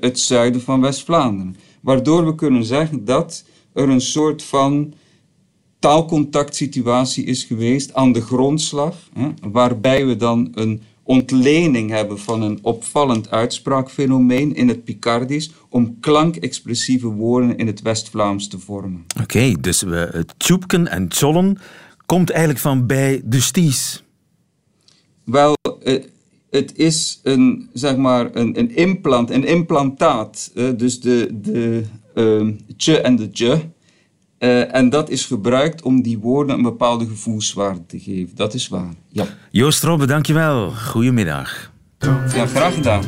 het 0.00 0.18
zuiden 0.18 0.60
van 0.60 0.80
West-Vlaanderen. 0.80 1.56
Waardoor 1.80 2.26
we 2.26 2.34
kunnen 2.34 2.64
zeggen 2.64 3.04
dat 3.04 3.44
er 3.72 3.88
een 3.88 4.00
soort 4.00 4.42
van 4.42 4.94
taalcontactsituatie 5.86 7.24
is 7.24 7.44
geweest 7.44 7.94
aan 7.94 8.12
de 8.12 8.20
grondslag, 8.20 8.94
hè, 9.14 9.28
waarbij 9.50 10.06
we 10.06 10.16
dan 10.16 10.52
een 10.54 10.82
ontlening 11.02 11.90
hebben 11.90 12.18
van 12.18 12.42
een 12.42 12.58
opvallend 12.62 13.30
uitspraakfenomeen 13.30 14.54
in 14.54 14.68
het 14.68 14.84
Picardisch 14.84 15.50
om 15.68 16.00
klankexpressieve 16.00 17.06
woorden 17.06 17.56
in 17.56 17.66
het 17.66 17.82
West-Vlaams 17.82 18.48
te 18.48 18.58
vormen. 18.58 19.04
Oké, 19.22 19.52
dus 19.60 19.82
we, 19.82 20.08
het 20.12 20.34
tjoepken 20.36 20.88
en 20.88 21.08
tjollen 21.08 21.58
komt 22.06 22.30
eigenlijk 22.30 22.60
van 22.60 22.86
bij 22.86 23.20
de 23.24 23.40
sties. 23.40 24.02
Wel, 25.24 25.54
eh, 25.82 26.02
het 26.50 26.76
is 26.76 27.20
een, 27.22 27.68
zeg 27.72 27.96
maar, 27.96 28.34
een, 28.34 28.58
een 28.58 28.76
implant, 28.76 29.30
een 29.30 29.44
implantaat. 29.44 30.50
dus 30.76 31.00
de, 31.00 31.28
de 31.32 31.82
ehm, 32.14 32.52
tje 32.76 33.00
en 33.00 33.16
de 33.16 33.28
je. 33.32 33.74
Eh, 34.38 34.74
en 34.74 34.88
dat 34.90 35.10
is 35.10 35.24
gebruikt 35.24 35.82
om 35.82 36.02
die 36.02 36.18
woorden 36.18 36.56
een 36.56 36.62
bepaalde 36.62 37.06
gevoelswaarde 37.06 37.86
te 37.86 37.98
geven. 37.98 38.36
Dat 38.36 38.54
is 38.54 38.68
waar. 38.68 38.94
Ja, 39.08 39.24
Joost 39.50 39.82
Robbe, 39.82 40.06
dankjewel. 40.06 40.70
Goedemiddag. 40.70 41.70
ja 42.34 42.46
graag 42.46 42.74
gedaan. 42.74 43.02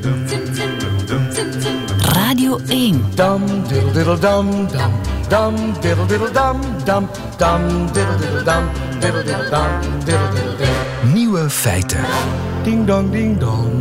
Radio 1.98 2.58
1. 2.68 3.02
Dum 3.14 3.42
diddle 3.68 3.92
diddle 3.92 4.18
dum 4.18 4.50
dum 4.68 4.92
dum 5.28 5.54
diddle 5.80 6.06
diddle 6.06 6.30
dum 6.32 6.60
dum 6.84 7.08
dum 7.38 7.86
diddle 7.92 8.16
diddle 8.18 8.42
dum 8.42 8.64
diddle 9.00 9.22
diddle 9.24 9.48
dum 9.50 10.04
diddle 10.04 10.28
diddle 10.34 10.56
dum. 10.56 11.12
Nieuwe 11.12 11.50
feiten. 11.50 12.04
Ding 12.62 12.86
dong 12.86 13.10
ding 13.10 13.38
dong 13.38 13.72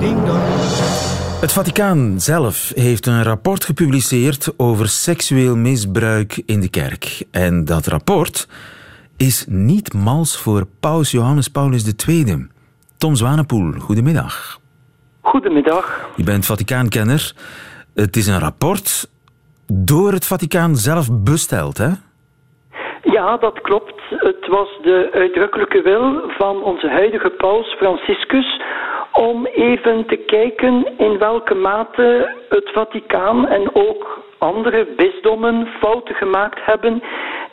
ding 0.00 0.24
dong. 0.26 1.03
Het 1.44 1.52
Vaticaan 1.52 2.20
zelf 2.20 2.72
heeft 2.74 3.06
een 3.06 3.22
rapport 3.22 3.64
gepubliceerd 3.64 4.52
over 4.56 4.88
seksueel 4.88 5.56
misbruik 5.56 6.42
in 6.46 6.60
de 6.60 6.68
kerk. 6.68 7.24
En 7.30 7.64
dat 7.64 7.86
rapport 7.86 8.48
is 9.16 9.44
niet 9.48 9.94
mals 9.94 10.36
voor 10.36 10.66
paus 10.80 11.10
Johannes 11.10 11.48
Paulus 11.48 11.92
II. 12.06 12.46
Tom 12.96 13.14
Zwanepoel, 13.14 13.72
goedemiddag. 13.72 14.60
Goedemiddag. 15.20 16.08
Je 16.16 16.22
bent 16.22 16.46
Vaticaankenner. 16.46 17.34
Het 17.94 18.16
is 18.16 18.26
een 18.26 18.38
rapport 18.38 19.10
door 19.66 20.12
het 20.12 20.24
Vaticaan 20.24 20.76
zelf 20.76 21.08
besteld, 21.12 21.78
hè? 21.78 21.90
Ja, 23.04 23.36
dat 23.36 23.60
klopt. 23.60 24.02
Het 24.08 24.46
was 24.46 24.68
de 24.82 25.08
uitdrukkelijke 25.12 25.82
wil 25.82 26.22
van 26.28 26.62
onze 26.62 26.88
huidige 26.88 27.30
paus 27.30 27.74
Franciscus 27.74 28.60
om 29.12 29.46
even 29.46 30.06
te 30.06 30.16
kijken 30.16 30.98
in 30.98 31.18
welke 31.18 31.54
mate 31.54 32.34
het 32.48 32.70
Vaticaan 32.72 33.48
en 33.48 33.74
ook 33.74 34.22
andere 34.38 34.86
bisdommen 34.96 35.66
fouten 35.80 36.14
gemaakt 36.14 36.64
hebben 36.64 37.02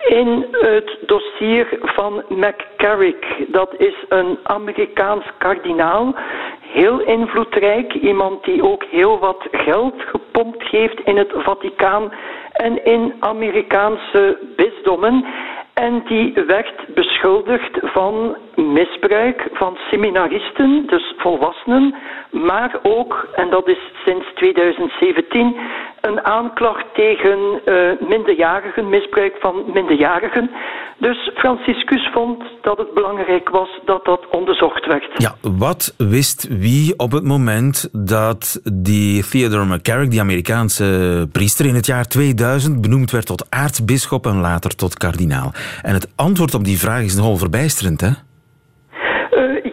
in 0.08 0.48
het 0.52 0.98
dossier 1.06 1.68
van 1.82 2.24
McCarrick. 2.28 3.26
Dat 3.48 3.74
is 3.78 3.96
een 4.10 4.40
Amerikaans 4.44 5.26
kardinaal, 5.38 6.16
heel 6.60 7.00
invloedrijk, 7.00 7.94
iemand 7.94 8.44
die 8.44 8.64
ook 8.64 8.84
heel 8.84 9.20
wat 9.20 9.48
geld 9.52 9.96
gepompt 9.98 10.64
heeft 10.68 11.00
in 11.00 11.18
het 11.18 11.32
Vaticaan 11.36 12.14
en 12.52 12.86
in 12.86 13.14
Amerikaanse 13.20 14.38
bisdommen. 14.56 15.26
En 15.74 16.04
die 16.06 16.34
werd 16.48 16.94
beschuldigd 16.94 17.80
van 17.82 18.38
misbruik 18.56 19.48
van 19.54 19.78
seminaristen, 19.90 20.88
dus 20.88 21.14
volwassenen, 21.18 21.96
maar 22.32 22.80
ook, 22.84 23.28
en 23.36 23.50
dat 23.50 23.68
is 23.68 23.80
sinds 24.06 24.26
2017, 24.36 25.56
een 26.02 26.26
aanklacht 26.26 26.86
tegen 26.94 27.62
eh, 27.66 28.08
minderjarigen, 28.10 28.90
misbruik 28.90 29.36
van 29.40 29.64
minderjarigen. 29.74 30.50
Dus 30.98 31.32
Franciscus 31.36 32.10
vond 32.14 32.44
dat 32.62 32.78
het 32.78 32.94
belangrijk 32.94 33.50
was 33.50 33.70
dat 33.86 34.06
dat 34.06 34.28
onderzocht 34.32 34.86
werd. 34.86 35.06
Ja, 35.18 35.36
wat 35.42 35.94
wist 35.98 36.48
wie 36.50 36.94
op 36.98 37.12
het 37.12 37.24
moment 37.24 37.90
dat 37.92 38.62
die 38.74 39.30
Theodore 39.30 39.66
McCarrick, 39.66 40.12
die 40.12 40.20
Amerikaanse 40.20 41.28
priester, 41.32 41.66
in 41.66 41.76
het 41.76 41.86
jaar 41.86 42.08
2000 42.08 42.82
benoemd 42.82 43.12
werd 43.12 43.26
tot 43.26 43.46
aartsbisschop 43.50 44.26
en 44.26 44.40
later 44.40 44.76
tot 44.76 44.98
kardinaal? 44.98 45.52
En 45.82 45.94
het 45.94 46.14
antwoord 46.16 46.54
op 46.54 46.64
die 46.64 46.80
vraag 46.80 47.02
is 47.02 47.16
nogal 47.16 47.38
verbijsterend, 47.38 48.02
hè? 48.02 48.12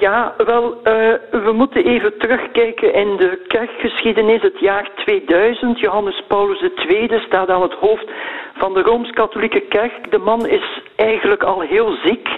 Ja, 0.09 0.35
wel, 0.37 0.83
eh, 0.83 0.93
we 1.31 1.53
moeten 1.53 1.85
even 1.85 2.19
terugkijken 2.19 2.95
in 2.95 3.17
de 3.17 3.45
kerkgeschiedenis. 3.47 4.43
Het 4.43 4.59
jaar 4.61 4.91
2000, 4.95 5.81
Johannes 5.81 6.23
Paulus 6.29 6.61
II 6.89 7.21
staat 7.27 7.49
aan 7.49 7.63
het 7.63 7.73
hoofd 7.73 8.11
van 8.57 8.75
de 8.75 8.83
Rooms-Katholieke 8.83 9.61
Kerk. 9.61 10.11
De 10.11 10.19
man 10.19 10.47
is 10.47 10.83
eigenlijk 10.97 11.43
al 11.43 11.61
heel 11.61 11.97
ziek 12.05 12.29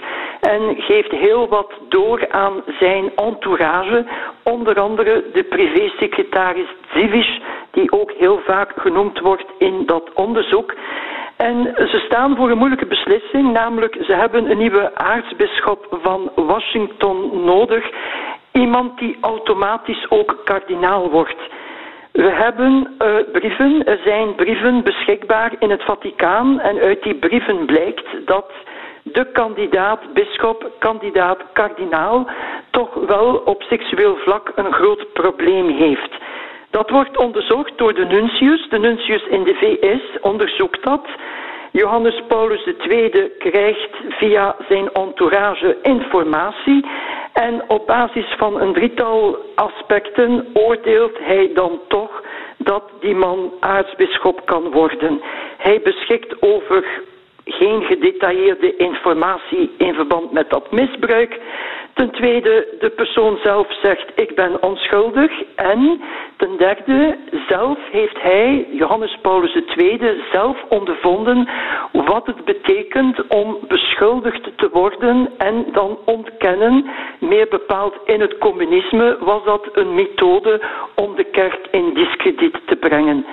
en 0.41 0.75
geeft 0.77 1.11
heel 1.11 1.47
wat 1.47 1.71
door 1.89 2.29
aan 2.29 2.63
zijn 2.79 3.11
entourage. 3.15 4.05
Onder 4.43 4.79
andere 4.79 5.23
de 5.33 5.43
privésecretaris 5.43 6.67
Zivish, 6.93 7.37
die 7.71 7.91
ook 7.91 8.11
heel 8.11 8.39
vaak 8.45 8.71
genoemd 8.75 9.19
wordt 9.19 9.45
in 9.57 9.85
dat 9.85 10.09
onderzoek. 10.13 10.73
En 11.41 11.73
ze 11.75 12.01
staan 12.05 12.35
voor 12.35 12.49
een 12.51 12.57
moeilijke 12.57 12.85
beslissing, 12.85 13.51
namelijk 13.53 13.97
ze 14.01 14.13
hebben 14.13 14.51
een 14.51 14.57
nieuwe 14.57 14.95
aartsbisschop 14.95 15.97
van 16.01 16.31
Washington 16.35 17.43
nodig. 17.45 17.89
Iemand 18.51 18.99
die 18.99 19.17
automatisch 19.21 20.05
ook 20.09 20.41
kardinaal 20.43 21.09
wordt. 21.09 21.41
We 22.11 22.29
hebben 22.31 22.93
eh, 22.97 23.15
brieven, 23.31 23.83
er 23.85 23.99
zijn 24.05 24.35
brieven 24.35 24.83
beschikbaar 24.83 25.51
in 25.59 25.69
het 25.69 25.83
Vaticaan 25.83 26.59
en 26.59 26.79
uit 26.79 27.03
die 27.03 27.15
brieven 27.15 27.65
blijkt 27.65 28.07
dat 28.25 28.51
de 29.03 29.31
kandidaat 29.31 30.13
bisschop, 30.13 30.71
kandidaat 30.79 31.39
kardinaal, 31.53 32.29
toch 32.69 32.93
wel 32.93 33.41
op 33.45 33.61
seksueel 33.61 34.15
vlak 34.15 34.51
een 34.55 34.73
groot 34.73 35.13
probleem 35.13 35.69
heeft. 35.69 36.11
Dat 36.71 36.89
wordt 36.89 37.17
onderzocht 37.17 37.77
door 37.77 37.93
de 37.93 38.05
nuntius. 38.05 38.69
De 38.69 38.79
nuntius 38.79 39.23
in 39.27 39.43
de 39.43 39.53
VS 39.53 40.19
onderzoekt 40.21 40.83
dat. 40.83 41.07
Johannes 41.71 42.21
Paulus 42.27 42.65
II 42.89 43.31
krijgt 43.39 43.89
via 44.09 44.55
zijn 44.67 44.91
entourage 44.93 45.77
informatie 45.81 46.85
en 47.33 47.63
op 47.67 47.87
basis 47.87 48.25
van 48.37 48.61
een 48.61 48.73
drietal 48.73 49.37
aspecten 49.55 50.47
oordeelt 50.53 51.17
hij 51.19 51.51
dan 51.53 51.79
toch 51.87 52.23
dat 52.57 52.83
die 52.99 53.15
man 53.15 53.51
aartsbisschop 53.59 54.45
kan 54.45 54.71
worden. 54.71 55.21
Hij 55.57 55.81
beschikt 55.83 56.41
over 56.41 56.85
geen 57.45 57.83
gedetailleerde 57.83 58.75
informatie 58.75 59.71
in 59.77 59.93
verband 59.93 60.31
met 60.31 60.49
dat 60.49 60.71
misbruik. 60.71 61.39
Ten 61.93 62.11
tweede, 62.11 62.67
de 62.79 62.89
persoon 62.89 63.37
zelf 63.43 63.67
zegt 63.81 64.11
ik 64.15 64.35
ben 64.35 64.63
onschuldig. 64.63 65.31
En 65.55 66.01
ten 66.37 66.57
derde, 66.57 67.17
zelf 67.47 67.77
heeft 67.91 68.21
hij, 68.21 68.67
Johannes 68.71 69.17
Paulus 69.21 69.57
II, 69.75 70.21
zelf 70.31 70.57
ondervonden 70.69 71.49
wat 71.91 72.25
het 72.25 72.45
betekent 72.45 73.27
om 73.27 73.57
beschuldigd 73.67 74.57
te 74.57 74.69
worden 74.71 75.29
en 75.37 75.65
dan 75.71 75.97
ontkennen. 76.05 76.85
Meer 77.19 77.47
bepaald 77.49 77.95
in 78.05 78.21
het 78.21 78.37
communisme 78.37 79.17
was 79.19 79.43
dat 79.43 79.69
een 79.73 79.93
methode 79.93 80.61
om 80.95 81.15
de 81.15 81.23
kerk 81.23 81.67
in 81.71 81.93
discrediet 81.93 82.57
te 82.65 82.75
brengen. 82.75 83.25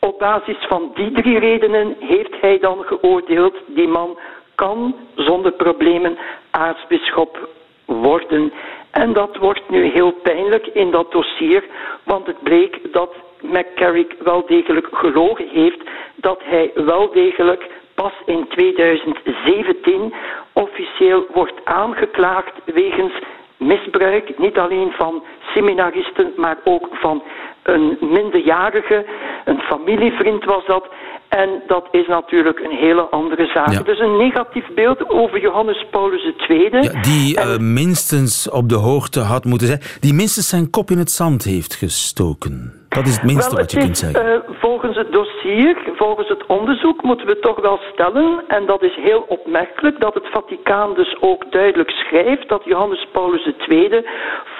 Op 0.00 0.18
basis 0.18 0.56
van 0.68 0.90
die 0.94 1.12
drie 1.12 1.38
redenen 1.38 1.96
heeft 2.00 2.40
hij 2.40 2.58
dan 2.58 2.84
geoordeeld, 2.84 3.54
die 3.66 3.88
man 3.88 4.18
kan 4.54 4.94
zonder 5.14 5.52
problemen 5.52 6.18
aartsbisschop 6.50 7.48
worden. 7.86 8.52
En 8.90 9.12
dat 9.12 9.36
wordt 9.36 9.70
nu 9.70 9.84
heel 9.84 10.12
pijnlijk 10.12 10.66
in 10.66 10.90
dat 10.90 11.12
dossier, 11.12 11.64
want 12.02 12.26
het 12.26 12.42
bleek 12.42 12.92
dat 12.92 13.14
McCarrick 13.40 14.14
wel 14.22 14.46
degelijk 14.46 14.88
gelogen 14.92 15.48
heeft, 15.48 15.80
dat 16.14 16.40
hij 16.44 16.70
wel 16.74 17.12
degelijk 17.12 17.70
pas 17.94 18.12
in 18.26 18.46
2017 18.48 20.14
officieel 20.52 21.26
wordt 21.32 21.64
aangeklaagd 21.64 22.52
wegens 22.64 23.12
misbruik, 23.56 24.38
niet 24.38 24.58
alleen 24.58 24.92
van 24.92 25.24
seminaristen, 25.54 26.32
maar 26.36 26.56
ook 26.64 26.88
van 26.92 27.22
een 27.66 27.96
minderjarige, 28.00 29.06
een 29.44 29.58
familievriend 29.58 30.44
was 30.44 30.66
dat. 30.66 30.84
En 31.28 31.62
dat 31.66 31.88
is 31.90 32.06
natuurlijk 32.06 32.58
een 32.58 32.76
hele 32.76 33.02
andere 33.02 33.46
zaak. 33.46 33.72
Ja. 33.72 33.80
Dus 33.82 33.98
een 33.98 34.16
negatief 34.16 34.64
beeld 34.74 35.10
over 35.10 35.40
Johannes 35.40 35.86
Paulus 35.90 36.32
II. 36.48 36.68
Ja, 36.70 37.00
die 37.02 37.36
eh, 37.36 37.58
minstens 37.58 38.50
op 38.50 38.68
de 38.68 38.74
hoogte 38.74 39.20
had 39.20 39.44
moeten 39.44 39.66
zijn. 39.66 39.80
Die 40.00 40.14
minstens 40.14 40.48
zijn 40.48 40.70
kop 40.70 40.90
in 40.90 40.98
het 40.98 41.10
zand 41.10 41.44
heeft 41.44 41.74
gestoken. 41.74 42.72
Dat 42.88 43.06
is 43.06 43.14
het 43.14 43.24
minste 43.24 43.50
Wel, 43.50 43.58
wat 43.60 43.70
je 43.72 43.78
kunt 43.78 43.98
zeggen. 43.98 44.44
eh, 44.44 44.50
volgens 44.86 45.06
het 45.06 45.12
dossier, 45.12 45.76
volgens 45.96 46.28
het 46.28 46.46
onderzoek, 46.46 47.02
moeten 47.02 47.26
we 47.26 47.38
toch 47.38 47.60
wel 47.60 47.80
stellen, 47.92 48.44
en 48.48 48.66
dat 48.66 48.82
is 48.82 48.94
heel 48.94 49.24
opmerkelijk, 49.28 50.00
dat 50.00 50.14
het 50.14 50.28
Vaticaan 50.30 50.94
dus 50.94 51.16
ook 51.20 51.52
duidelijk 51.52 51.90
schrijft 51.90 52.48
dat 52.48 52.64
Johannes 52.64 53.06
Paulus 53.12 53.50
II 53.68 54.04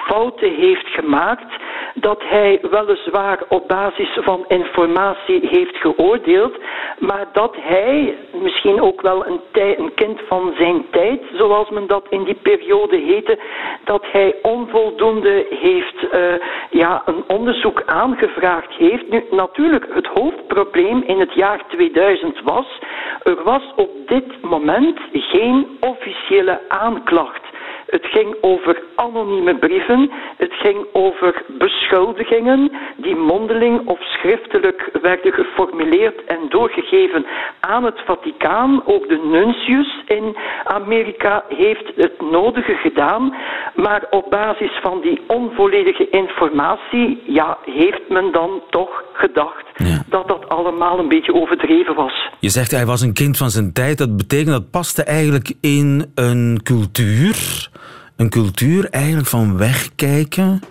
fouten 0.07 0.53
heeft 0.53 0.87
gemaakt, 0.87 1.53
dat 1.93 2.21
hij 2.23 2.59
weliswaar 2.71 3.39
op 3.49 3.67
basis 3.67 4.17
van 4.21 4.45
informatie 4.47 5.47
heeft 5.47 5.75
geoordeeld, 5.75 6.57
maar 6.99 7.25
dat 7.31 7.55
hij 7.59 8.17
misschien 8.41 8.81
ook 8.81 9.01
wel 9.01 9.27
een, 9.27 9.39
een 9.51 9.93
kind 9.95 10.21
van 10.27 10.53
zijn 10.57 10.85
tijd, 10.91 11.21
zoals 11.33 11.69
men 11.69 11.87
dat 11.87 12.05
in 12.09 12.23
die 12.23 12.39
periode 12.41 12.97
heette, 12.97 13.39
dat 13.83 14.05
hij 14.11 14.35
onvoldoende 14.41 15.45
heeft, 15.49 16.09
eh, 16.09 16.33
ja, 16.69 17.01
een 17.05 17.23
onderzoek 17.27 17.81
aangevraagd 17.85 18.73
heeft. 18.73 19.09
Nu, 19.09 19.23
natuurlijk, 19.31 19.87
het 19.93 20.07
hoofdprobleem 20.19 21.03
in 21.03 21.19
het 21.19 21.33
jaar 21.33 21.67
2000 21.67 22.41
was, 22.43 22.79
er 23.23 23.43
was 23.43 23.63
op 23.75 23.89
dit 24.05 24.41
moment 24.41 24.99
geen 25.11 25.67
officiële 25.79 26.59
aanklacht. 26.67 27.41
Het 27.87 28.05
ging 28.05 28.35
over 28.41 28.83
anonieme 28.95 29.55
brieven. 29.55 30.11
Het 30.37 30.53
ging 30.53 30.85
over 30.91 31.43
beschuldigingen 31.47 32.71
die 32.95 33.15
mondeling 33.15 33.87
of 33.87 33.99
schriftelijk 34.01 34.89
werden 35.01 35.33
geformuleerd 35.33 36.23
en 36.25 36.39
doorgegeven 36.49 37.25
aan 37.59 37.83
het 37.83 38.01
Vaticaan. 38.05 38.81
Ook 38.85 39.09
de 39.09 39.21
nuntius 39.23 40.03
in 40.07 40.35
Amerika 40.63 41.43
heeft 41.49 41.91
het 41.95 42.21
nodige 42.21 42.75
gedaan. 42.75 43.35
Maar 43.75 44.03
op 44.09 44.29
basis 44.29 44.71
van 44.81 45.01
die 45.01 45.21
onvolledige 45.27 46.09
informatie 46.09 47.21
ja, 47.25 47.57
heeft 47.65 48.09
men 48.09 48.31
dan 48.31 48.61
toch 48.69 49.03
gedacht 49.13 49.65
Ja. 49.75 50.03
dat 50.09 50.27
dat 50.27 50.49
allemaal 50.49 50.99
een 50.99 51.07
beetje 51.07 51.33
overdreven 51.33 51.95
was. 51.95 52.29
Je 52.39 52.49
zegt 52.49 52.71
hij 52.71 52.85
was 52.85 53.01
een 53.01 53.13
kind 53.13 53.37
van 53.37 53.49
zijn 53.49 53.73
tijd. 53.73 53.97
Dat 53.97 54.17
betekent 54.17 54.49
dat 54.49 54.69
paste 54.71 55.03
eigenlijk 55.03 55.53
in 55.61 56.11
een 56.15 56.59
cultuur. 56.63 57.69
Een 58.15 58.29
cultuur 58.29 58.87
eigenlijk 58.89 59.27
van 59.27 59.57
wegkijken. 59.57 60.61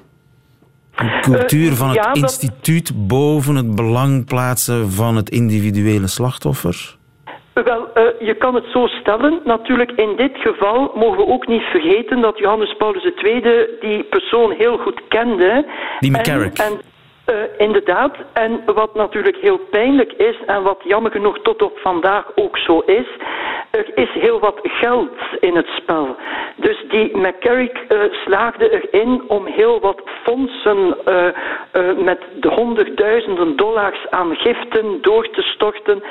Een 0.97 1.21
cultuur 1.21 1.73
van 1.73 1.87
het 1.89 1.97
ja, 1.97 2.03
dat- 2.13 2.17
instituut 2.17 2.93
boven 3.09 3.55
het 3.55 3.75
belang 3.75 4.25
plaatsen 4.27 4.91
van 4.91 5.17
het 5.17 5.31
individuele 5.31 6.07
slachtoffer. 6.07 6.97
Wel, 7.53 7.93
eh, 7.95 8.03
je 8.27 8.35
kan 8.39 8.55
het 8.55 8.65
zo 8.73 8.87
stellen. 8.87 9.41
Natuurlijk, 9.45 9.91
in 9.91 10.15
dit 10.17 10.37
geval 10.37 10.93
mogen 10.95 11.19
we 11.19 11.27
ook 11.27 11.47
niet 11.47 11.63
vergeten 11.63 12.21
dat 12.21 12.39
Johannes 12.39 12.77
Paulus 12.77 13.03
II 13.25 13.43
die 13.81 14.03
persoon 14.05 14.55
heel 14.59 14.79
goed 14.79 15.01
kende. 15.09 15.67
Die 16.01 16.13
En- 16.13 16.21
McCarrick. 16.21 16.59
En, 16.59 16.73
eh, 17.27 17.35
inderdaad. 17.59 18.17
En 18.33 18.63
wat 18.65 18.95
natuurlijk 18.95 19.37
heel 19.37 19.59
pijnlijk 19.59 20.13
is, 20.13 20.37
en 20.47 20.63
wat 20.63 20.81
jammer 20.85 21.11
genoeg 21.11 21.39
tot 21.43 21.63
op 21.63 21.79
vandaag 21.79 22.33
ook 22.35 22.59
zo 22.59 22.79
is, 22.81 23.07
er 23.71 23.91
is 23.95 24.11
heel 24.11 24.41
wat 24.41 24.59
geld 24.63 25.11
in 25.41 25.57
het 25.57 25.67
spel. 25.67 26.17
Dus 26.57 26.85
die 26.89 27.17
McCarrick 27.17 27.85
eh, 27.89 27.99
slaagde 28.25 28.71
erin 28.71 29.23
om 29.29 29.47
heel 29.47 29.81
wat 29.81 30.03
fondsen 30.23 30.97
eh, 31.05 31.27
met 31.97 32.21
de 32.41 32.49
honderdduizenden 32.49 33.57
dollars 33.57 34.11
aan 34.11 34.37
giften 34.37 35.03
door 35.03 35.31
te 35.31 35.43
storten 35.43 36.03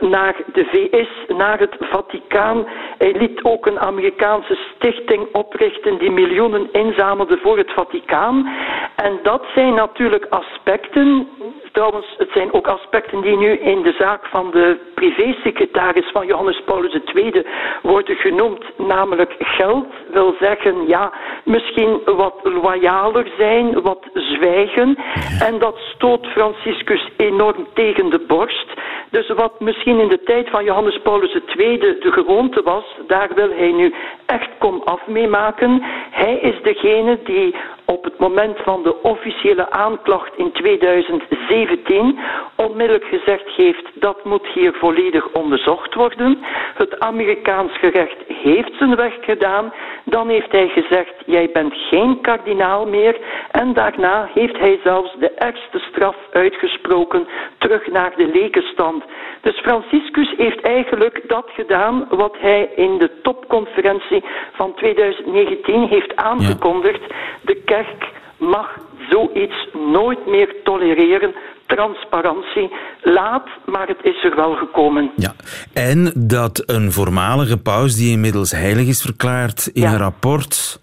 naar 0.00 0.36
de 0.52 0.64
VS, 0.64 1.36
naar 1.36 1.58
het 1.58 1.76
Vaticaan. 1.80 2.66
Hij 2.98 3.12
liet 3.12 3.42
ook 3.42 3.66
een 3.66 3.80
Amerikaanse 3.80 4.58
stichting 4.74 5.28
oprichten 5.32 5.98
die 5.98 6.10
miljoenen 6.10 6.68
inzamelde 6.72 7.38
voor 7.42 7.58
het 7.58 7.72
Vaticaan. 7.72 8.48
En 8.96 9.18
dat 9.22 9.44
zijn 9.54 9.74
natuurlijk 9.74 10.26
aspecten. 10.38 11.28
Trouwens, 11.72 12.14
het 12.18 12.30
zijn 12.32 12.52
ook 12.52 12.66
aspecten 12.66 13.20
die 13.20 13.36
nu 13.36 13.50
in 13.50 13.82
de 13.82 13.94
zaak 13.98 14.26
van 14.26 14.50
de 14.50 14.76
privésecretaris 14.94 16.10
van 16.12 16.26
Johannes 16.26 16.62
Paulus 16.64 16.98
II 17.14 17.46
worden 17.82 18.16
genoemd, 18.16 18.64
namelijk 18.76 19.34
geld 19.38 19.86
wil 20.12 20.34
zeggen, 20.40 20.88
ja, 20.88 21.12
misschien 21.44 22.00
wat 22.04 22.34
loyaler 22.42 23.26
zijn, 23.38 23.82
wat 23.82 24.06
zwijgen. 24.14 24.96
En 25.40 25.58
dat 25.58 25.76
stoot 25.94 26.26
Franciscus 26.26 27.08
enorm 27.16 27.66
tegen 27.74 28.10
de 28.10 28.24
borst. 28.26 28.66
Dus 29.10 29.28
wat 29.28 29.60
misschien 29.60 30.00
in 30.00 30.08
de 30.08 30.22
tijd 30.22 30.50
van 30.50 30.64
Johannes 30.64 31.00
Paulus 31.02 31.38
II 31.56 31.78
de 31.78 32.12
gewoonte 32.12 32.62
was, 32.62 32.84
daar 33.06 33.28
wil 33.34 33.50
hij 33.50 33.72
nu 33.72 33.94
echt 34.26 34.48
kom 34.58 34.82
af 34.84 35.06
mee 35.06 35.28
maken. 35.28 35.82
Hij 36.10 36.34
is 36.34 36.62
degene 36.62 37.18
die 37.24 37.54
op 37.90 38.04
het 38.04 38.18
moment 38.18 38.58
van 38.64 38.82
de 38.82 39.02
officiële 39.02 39.70
aanklacht 39.70 40.36
in 40.36 40.52
2017 40.52 42.18
onmiddellijk 42.56 43.04
gezegd 43.04 43.48
heeft 43.56 43.86
dat 43.94 44.24
moet 44.24 44.46
hier 44.46 44.72
volledig 44.74 45.28
onderzocht 45.32 45.94
worden. 45.94 46.38
Het 46.74 47.00
Amerikaans 47.00 47.78
gerecht 47.78 48.16
heeft 48.26 48.72
zijn 48.78 48.96
werk 48.96 49.24
gedaan. 49.24 49.72
Dan 50.04 50.28
heeft 50.28 50.52
hij 50.52 50.68
gezegd, 50.68 51.14
jij 51.26 51.50
bent 51.52 51.74
geen 51.74 52.20
kardinaal 52.20 52.86
meer. 52.86 53.16
En 53.50 53.72
daarna 53.72 54.30
heeft 54.34 54.58
hij 54.58 54.80
zelfs 54.84 55.16
de 55.18 55.30
ergste 55.30 55.78
straf 55.78 56.16
uitgesproken 56.32 57.26
terug 57.58 57.86
naar 57.90 58.12
de 58.16 58.26
lekenstand. 58.26 59.04
Dus 59.40 59.58
Franciscus 59.60 60.34
heeft 60.36 60.60
eigenlijk 60.60 61.22
dat 61.26 61.46
gedaan 61.54 62.06
wat 62.08 62.36
hij 62.38 62.70
in 62.76 62.98
de 62.98 63.10
topconferentie 63.22 64.24
van 64.52 64.74
2019 64.74 65.86
heeft 65.88 66.16
aangekondigd. 66.16 67.02
De 67.42 67.62
kerk 67.78 68.12
mag 68.38 68.66
zoiets 69.10 69.68
nooit 69.92 70.26
meer 70.26 70.54
tolereren. 70.64 71.34
Transparantie. 71.66 72.72
Laat, 73.02 73.46
maar 73.66 73.88
het 73.88 73.98
is 74.02 74.24
er 74.24 74.36
wel 74.36 74.54
gekomen. 74.54 75.10
Ja. 75.16 75.34
En 75.72 76.12
dat 76.14 76.62
een 76.66 76.92
voormalige 76.92 77.56
paus 77.56 77.94
die 77.96 78.10
inmiddels 78.10 78.50
heilig 78.50 78.86
is 78.86 79.02
verklaard 79.02 79.66
in 79.72 79.82
Ja. 79.82 79.92
een 79.92 79.98
rapport 79.98 80.80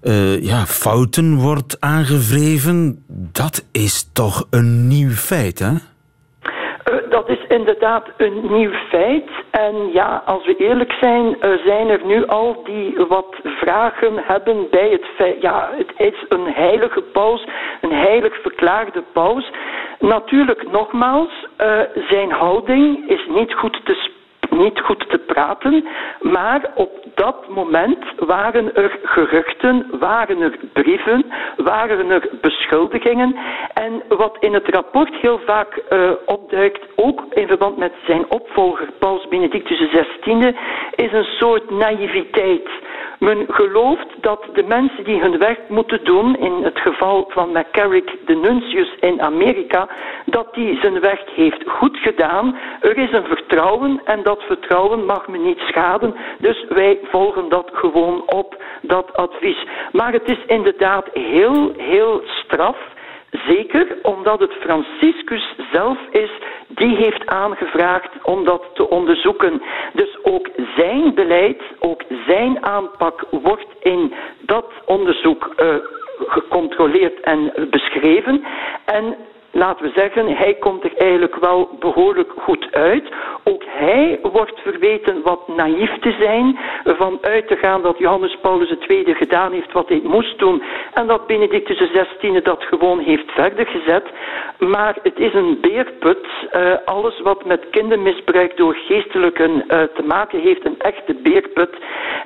eh, 0.00 0.42
ja, 0.42 0.66
fouten 0.66 1.34
wordt 1.36 1.80
aangevreven, 1.80 3.04
dat 3.32 3.64
is 3.72 4.10
toch 4.12 4.46
een 4.50 4.88
nieuw 4.88 5.10
feit, 5.10 5.58
hè? 5.58 5.72
Inderdaad 7.48 8.08
een 8.16 8.52
nieuw 8.52 8.72
feit. 8.88 9.30
En 9.50 9.92
ja, 9.92 10.22
als 10.26 10.44
we 10.46 10.56
eerlijk 10.56 10.92
zijn, 11.00 11.36
zijn 11.64 11.88
er 11.88 12.00
nu 12.04 12.26
al 12.26 12.62
die 12.64 12.96
wat 13.08 13.34
vragen 13.42 14.14
hebben 14.24 14.66
bij 14.70 14.88
het 14.90 15.06
feit. 15.16 15.42
Ja, 15.42 15.70
het 15.76 15.92
is 15.96 16.24
een 16.28 16.46
heilige 16.52 17.02
paus, 17.02 17.46
een 17.80 17.92
heilig 17.92 18.40
verklaarde 18.42 19.02
paus. 19.12 19.50
Natuurlijk, 19.98 20.70
nogmaals, 20.70 21.46
eh, 21.56 21.80
zijn 22.08 22.30
houding 22.30 23.08
is 23.08 23.26
niet 23.28 23.54
goed 23.54 23.80
te 23.84 23.92
spreken 23.92 24.15
niet 24.56 24.80
goed 24.80 25.08
te 25.08 25.18
praten, 25.18 25.84
maar 26.20 26.70
op 26.74 26.90
dat 27.14 27.48
moment 27.48 28.04
waren 28.16 28.74
er 28.74 28.98
geruchten, 29.02 29.86
waren 29.98 30.40
er 30.40 30.58
brieven, 30.72 31.24
waren 31.56 32.10
er 32.10 32.28
beschuldigingen. 32.40 33.36
En 33.74 34.02
wat 34.08 34.36
in 34.40 34.54
het 34.54 34.68
rapport 34.68 35.14
heel 35.14 35.40
vaak 35.46 35.76
eh, 35.76 36.10
opduikt, 36.26 36.80
ook 36.96 37.24
in 37.30 37.46
verband 37.46 37.76
met 37.76 37.92
zijn 38.06 38.30
opvolger 38.30 38.88
Paus 38.98 39.28
Benedictus 39.28 39.78
XVI, 39.78 40.54
is 40.94 41.12
een 41.12 41.24
soort 41.38 41.70
naïviteit. 41.70 42.68
Men 43.18 43.46
gelooft 43.48 44.06
dat 44.20 44.44
de 44.52 44.62
mensen 44.62 45.04
die 45.04 45.20
hun 45.20 45.38
werk 45.38 45.68
moeten 45.68 46.04
doen, 46.04 46.36
in 46.36 46.64
het 46.64 46.78
geval 46.78 47.30
van 47.32 47.50
McCarrick, 47.52 48.16
de 48.26 48.34
nuntius 48.34 48.94
in 49.00 49.22
Amerika, 49.22 49.88
dat 50.24 50.54
die 50.54 50.78
zijn 50.80 51.00
werk 51.00 51.30
heeft 51.34 51.62
goed 51.66 51.96
gedaan. 51.96 52.56
Er 52.80 52.98
is 52.98 53.12
een 53.12 53.26
vertrouwen 53.26 54.00
en 54.04 54.22
dat 54.22 54.42
vertrouwen 54.42 55.04
mag 55.04 55.28
me 55.28 55.38
niet 55.38 55.58
schaden. 55.58 56.14
Dus 56.38 56.64
wij 56.68 56.98
volgen 57.02 57.48
dat 57.48 57.70
gewoon 57.72 58.22
op, 58.26 58.62
dat 58.82 59.12
advies. 59.12 59.66
Maar 59.92 60.12
het 60.12 60.30
is 60.30 60.44
inderdaad 60.46 61.08
heel, 61.12 61.72
heel 61.76 62.22
straf. 62.24 62.76
Zeker 63.46 63.96
omdat 64.02 64.40
het 64.40 64.52
Franciscus 64.52 65.54
zelf 65.72 65.98
is 66.10 66.30
die 66.68 66.96
heeft 66.96 67.26
aangevraagd 67.26 68.10
om 68.22 68.44
dat 68.44 68.62
te 68.74 68.88
onderzoeken. 68.90 69.62
Dus 69.92 70.18
ook 70.22 70.48
zijn 70.76 71.14
beleid, 71.14 71.62
ook 71.78 72.02
zijn 72.26 72.64
aanpak 72.64 73.24
wordt 73.30 73.66
in 73.80 74.12
dat 74.40 74.72
onderzoek 74.84 75.52
eh, 75.56 75.74
gecontroleerd 76.26 77.20
en 77.20 77.52
beschreven. 77.70 78.44
En 78.84 79.16
laten 79.56 79.84
we 79.84 79.92
zeggen, 79.94 80.36
hij 80.36 80.54
komt 80.54 80.84
er 80.84 80.96
eigenlijk 80.96 81.36
wel 81.36 81.76
behoorlijk 81.78 82.32
goed 82.36 82.68
uit. 82.70 83.04
Ook 83.44 83.62
hij 83.66 84.18
wordt 84.22 84.60
verweten 84.60 85.22
wat 85.22 85.48
naïef 85.48 85.98
te 85.98 86.16
zijn, 86.20 86.58
ervan 86.84 87.18
uit 87.20 87.48
te 87.48 87.56
gaan 87.56 87.82
dat 87.82 87.98
Johannes 87.98 88.38
Paulus 88.40 88.74
II 88.88 89.14
gedaan 89.14 89.52
heeft 89.52 89.72
wat 89.72 89.88
hij 89.88 90.00
moest 90.04 90.38
doen 90.38 90.62
en 90.94 91.06
dat 91.06 91.26
Benedictus 91.26 91.90
XVI 91.92 92.40
dat 92.42 92.62
gewoon 92.62 92.98
heeft 92.98 93.30
verder 93.30 93.66
gezet. 93.66 94.04
Maar 94.58 94.96
het 95.02 95.18
is 95.18 95.34
een 95.34 95.58
beerput. 95.60 96.26
Eh, 96.50 96.72
alles 96.84 97.20
wat 97.20 97.44
met 97.44 97.66
kindermisbruik 97.70 98.56
door 98.56 98.74
geestelijken 98.74 99.68
eh, 99.68 99.82
te 99.82 100.02
maken 100.02 100.40
heeft, 100.40 100.64
een 100.64 100.78
echte 100.78 101.14
beerput. 101.14 101.70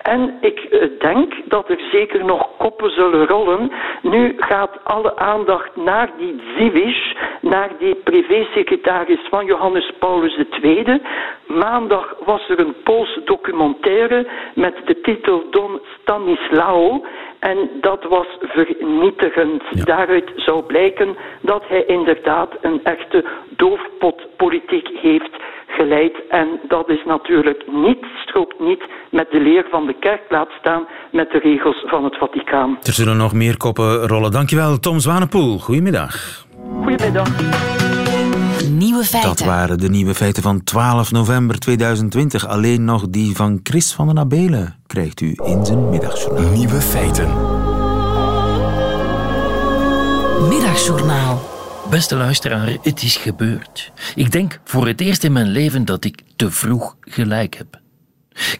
En 0.03 0.38
ik 0.40 0.59
eh, 0.59 0.88
denk 0.99 1.35
dat 1.45 1.69
er 1.69 1.81
zeker 1.93 2.25
nog 2.25 2.49
koppen 2.59 2.90
zullen 2.90 3.27
rollen. 3.27 3.73
Nu 4.03 4.35
gaat 4.37 4.79
alle 4.85 5.16
aandacht 5.16 5.77
naar 5.77 6.11
die 6.19 6.40
Zivish, 6.57 7.12
naar 7.40 7.70
die 7.78 7.94
privésecretaris 7.94 9.20
van 9.30 9.44
Johannes 9.44 9.92
Paulus 9.98 10.44
II. 10.62 11.00
Maandag 11.46 12.14
was 12.24 12.48
er 12.48 12.61
een 12.61 12.74
Poolse 12.85 13.22
documentaire 13.24 14.28
met 14.54 14.74
de 14.85 15.00
titel 15.00 15.44
Don 15.50 15.80
Stanislao. 16.00 17.04
En 17.38 17.70
dat 17.80 18.04
was 18.09 18.26
vernietigend. 18.40 19.62
Daaruit 19.87 20.33
zou 20.37 20.62
blijken 20.62 21.16
dat 21.40 21.62
hij 21.68 21.85
inderdaad 21.85 22.50
een 22.61 22.80
echte 22.85 23.24
doofpotpolitiek 23.56 24.88
heeft 25.02 25.37
geleid. 25.66 26.12
En 26.28 26.61
dat 26.68 26.88
is 26.88 27.04
natuurlijk 27.04 27.64
niet, 27.72 28.04
strookt 28.26 28.61
niet 28.61 28.83
met 29.11 29.30
de 29.30 29.40
leer 29.40 29.66
van 29.70 29.87
de 29.87 29.94
kerk, 30.00 30.22
laat 30.28 30.50
staan 30.61 30.87
met 31.12 31.30
de 31.30 31.38
regels 31.38 31.85
van 31.87 32.04
het 32.04 32.16
Vaticaan. 32.16 32.78
Er 32.83 32.92
zullen 32.92 33.16
nog 33.16 33.33
meer 33.33 33.56
koppen 33.56 34.06
rollen. 34.06 34.30
Dankjewel, 34.30 34.78
Tom 34.78 34.98
Zwanepoel. 34.98 35.59
Goedemiddag. 35.59 36.48
Goedemiddag. 36.78 37.28
Nieuwe 38.68 39.04
feiten. 39.04 39.30
Dat 39.30 39.40
waren 39.40 39.78
de 39.78 39.88
nieuwe 39.88 40.14
feiten 40.14 40.42
van 40.42 40.64
12 40.64 41.11
november 41.11 41.59
2020. 41.59 42.46
Alleen 42.46 42.85
nog 42.85 43.09
die 43.09 43.37
van 43.37 43.61
Chris 43.62 43.92
van 43.92 44.06
den 44.06 44.18
Abelen 44.18 44.76
krijgt 44.87 45.20
u 45.20 45.35
in 45.44 45.66
zijn 45.66 45.88
middagjournaal. 45.88 46.52
Nieuwe 46.52 46.80
feiten. 46.80 47.28
Middagjournaal. 50.48 51.42
Beste 51.90 52.16
luisteraar, 52.16 52.76
het 52.83 53.02
is 53.02 53.16
gebeurd. 53.16 53.92
Ik 54.14 54.33
denk 54.33 54.61
voor 54.64 54.87
het 54.87 55.00
eerst 55.00 55.24
in 55.24 55.33
mijn 55.33 55.48
leven 55.48 55.85
dat 55.85 56.04
ik 56.04 56.22
te 56.37 56.50
vroeg 56.50 56.96
gelijk 57.00 57.56
heb. 57.56 57.80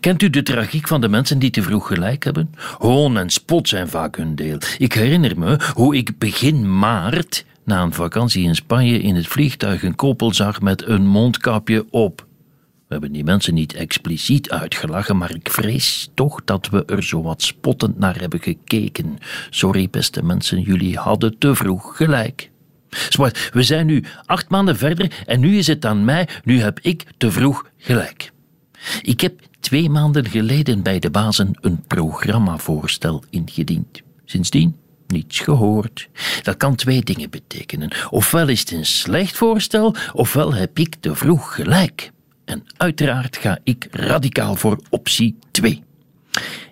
Kent 0.01 0.23
u 0.23 0.31
de 0.31 0.42
tragiek 0.42 0.88
van 0.88 1.01
de 1.01 1.09
mensen 1.09 1.38
die 1.38 1.51
te 1.51 1.62
vroeg 1.62 1.87
gelijk 1.87 2.25
hebben? 2.25 2.55
Hoon 2.79 3.18
en 3.18 3.31
spot 3.31 3.68
zijn 3.68 3.88
vaak 3.88 4.16
hun 4.16 4.35
deel. 4.35 4.59
Ik 4.79 4.92
herinner 4.92 5.38
me 5.38 5.59
hoe 5.75 5.96
ik 5.96 6.18
begin 6.18 6.79
maart 6.79 7.44
na 7.64 7.83
een 7.83 7.92
vakantie 7.92 8.44
in 8.44 8.55
Spanje 8.55 8.99
in 8.99 9.14
het 9.16 9.27
vliegtuig 9.27 9.83
een 9.83 9.94
koppel 9.94 10.35
zag 10.35 10.61
met 10.61 10.87
een 10.87 11.07
mondkapje 11.07 11.87
op. 11.90 12.27
We 12.61 12.96
hebben 12.96 13.12
die 13.12 13.25
mensen 13.25 13.55
niet 13.55 13.75
expliciet 13.75 14.51
uitgelachen, 14.51 15.16
maar 15.16 15.35
ik 15.35 15.51
vrees 15.51 16.11
toch 16.14 16.44
dat 16.44 16.68
we 16.68 16.85
er 16.85 17.03
zo 17.03 17.23
wat 17.23 17.42
spottend 17.42 17.99
naar 17.99 18.20
hebben 18.20 18.40
gekeken. 18.40 19.18
Sorry, 19.51 19.88
beste 19.90 20.23
mensen, 20.23 20.61
jullie 20.61 20.96
hadden 20.96 21.38
te 21.38 21.55
vroeg 21.55 21.96
gelijk. 21.96 22.51
Zwart, 22.90 23.51
we 23.53 23.62
zijn 23.62 23.87
nu 23.87 24.05
acht 24.25 24.49
maanden 24.49 24.77
verder 24.77 25.23
en 25.27 25.40
nu 25.40 25.57
is 25.57 25.66
het 25.66 25.85
aan 25.85 26.05
mij, 26.05 26.29
nu 26.44 26.61
heb 26.61 26.81
ik 26.81 27.05
te 27.16 27.31
vroeg 27.31 27.66
gelijk. 27.77 28.33
Ik 29.03 29.20
heb 29.20 29.40
twee 29.61 29.90
maanden 29.90 30.27
geleden 30.27 30.83
bij 30.83 30.99
de 30.99 31.11
bazen 31.11 31.51
een 31.61 31.83
programmavoorstel 31.87 33.23
ingediend. 33.31 34.03
Sindsdien 34.25 34.77
niets 35.11 35.38
gehoord. 35.38 36.09
Dat 36.42 36.57
kan 36.57 36.75
twee 36.75 37.03
dingen 37.03 37.31
betekenen. 37.31 37.90
Ofwel 38.11 38.49
is 38.49 38.61
het 38.61 38.70
een 38.70 38.87
slecht 38.87 39.37
voorstel, 39.37 39.94
ofwel 40.12 40.55
heb 40.55 40.79
ik 40.79 40.94
te 41.01 41.14
vroeg 41.14 41.55
gelijk. 41.55 42.11
En 42.44 42.64
uiteraard 42.77 43.37
ga 43.37 43.59
ik 43.64 43.88
radicaal 43.90 44.57
voor 44.57 44.81
optie 44.90 45.37
2. 45.51 45.83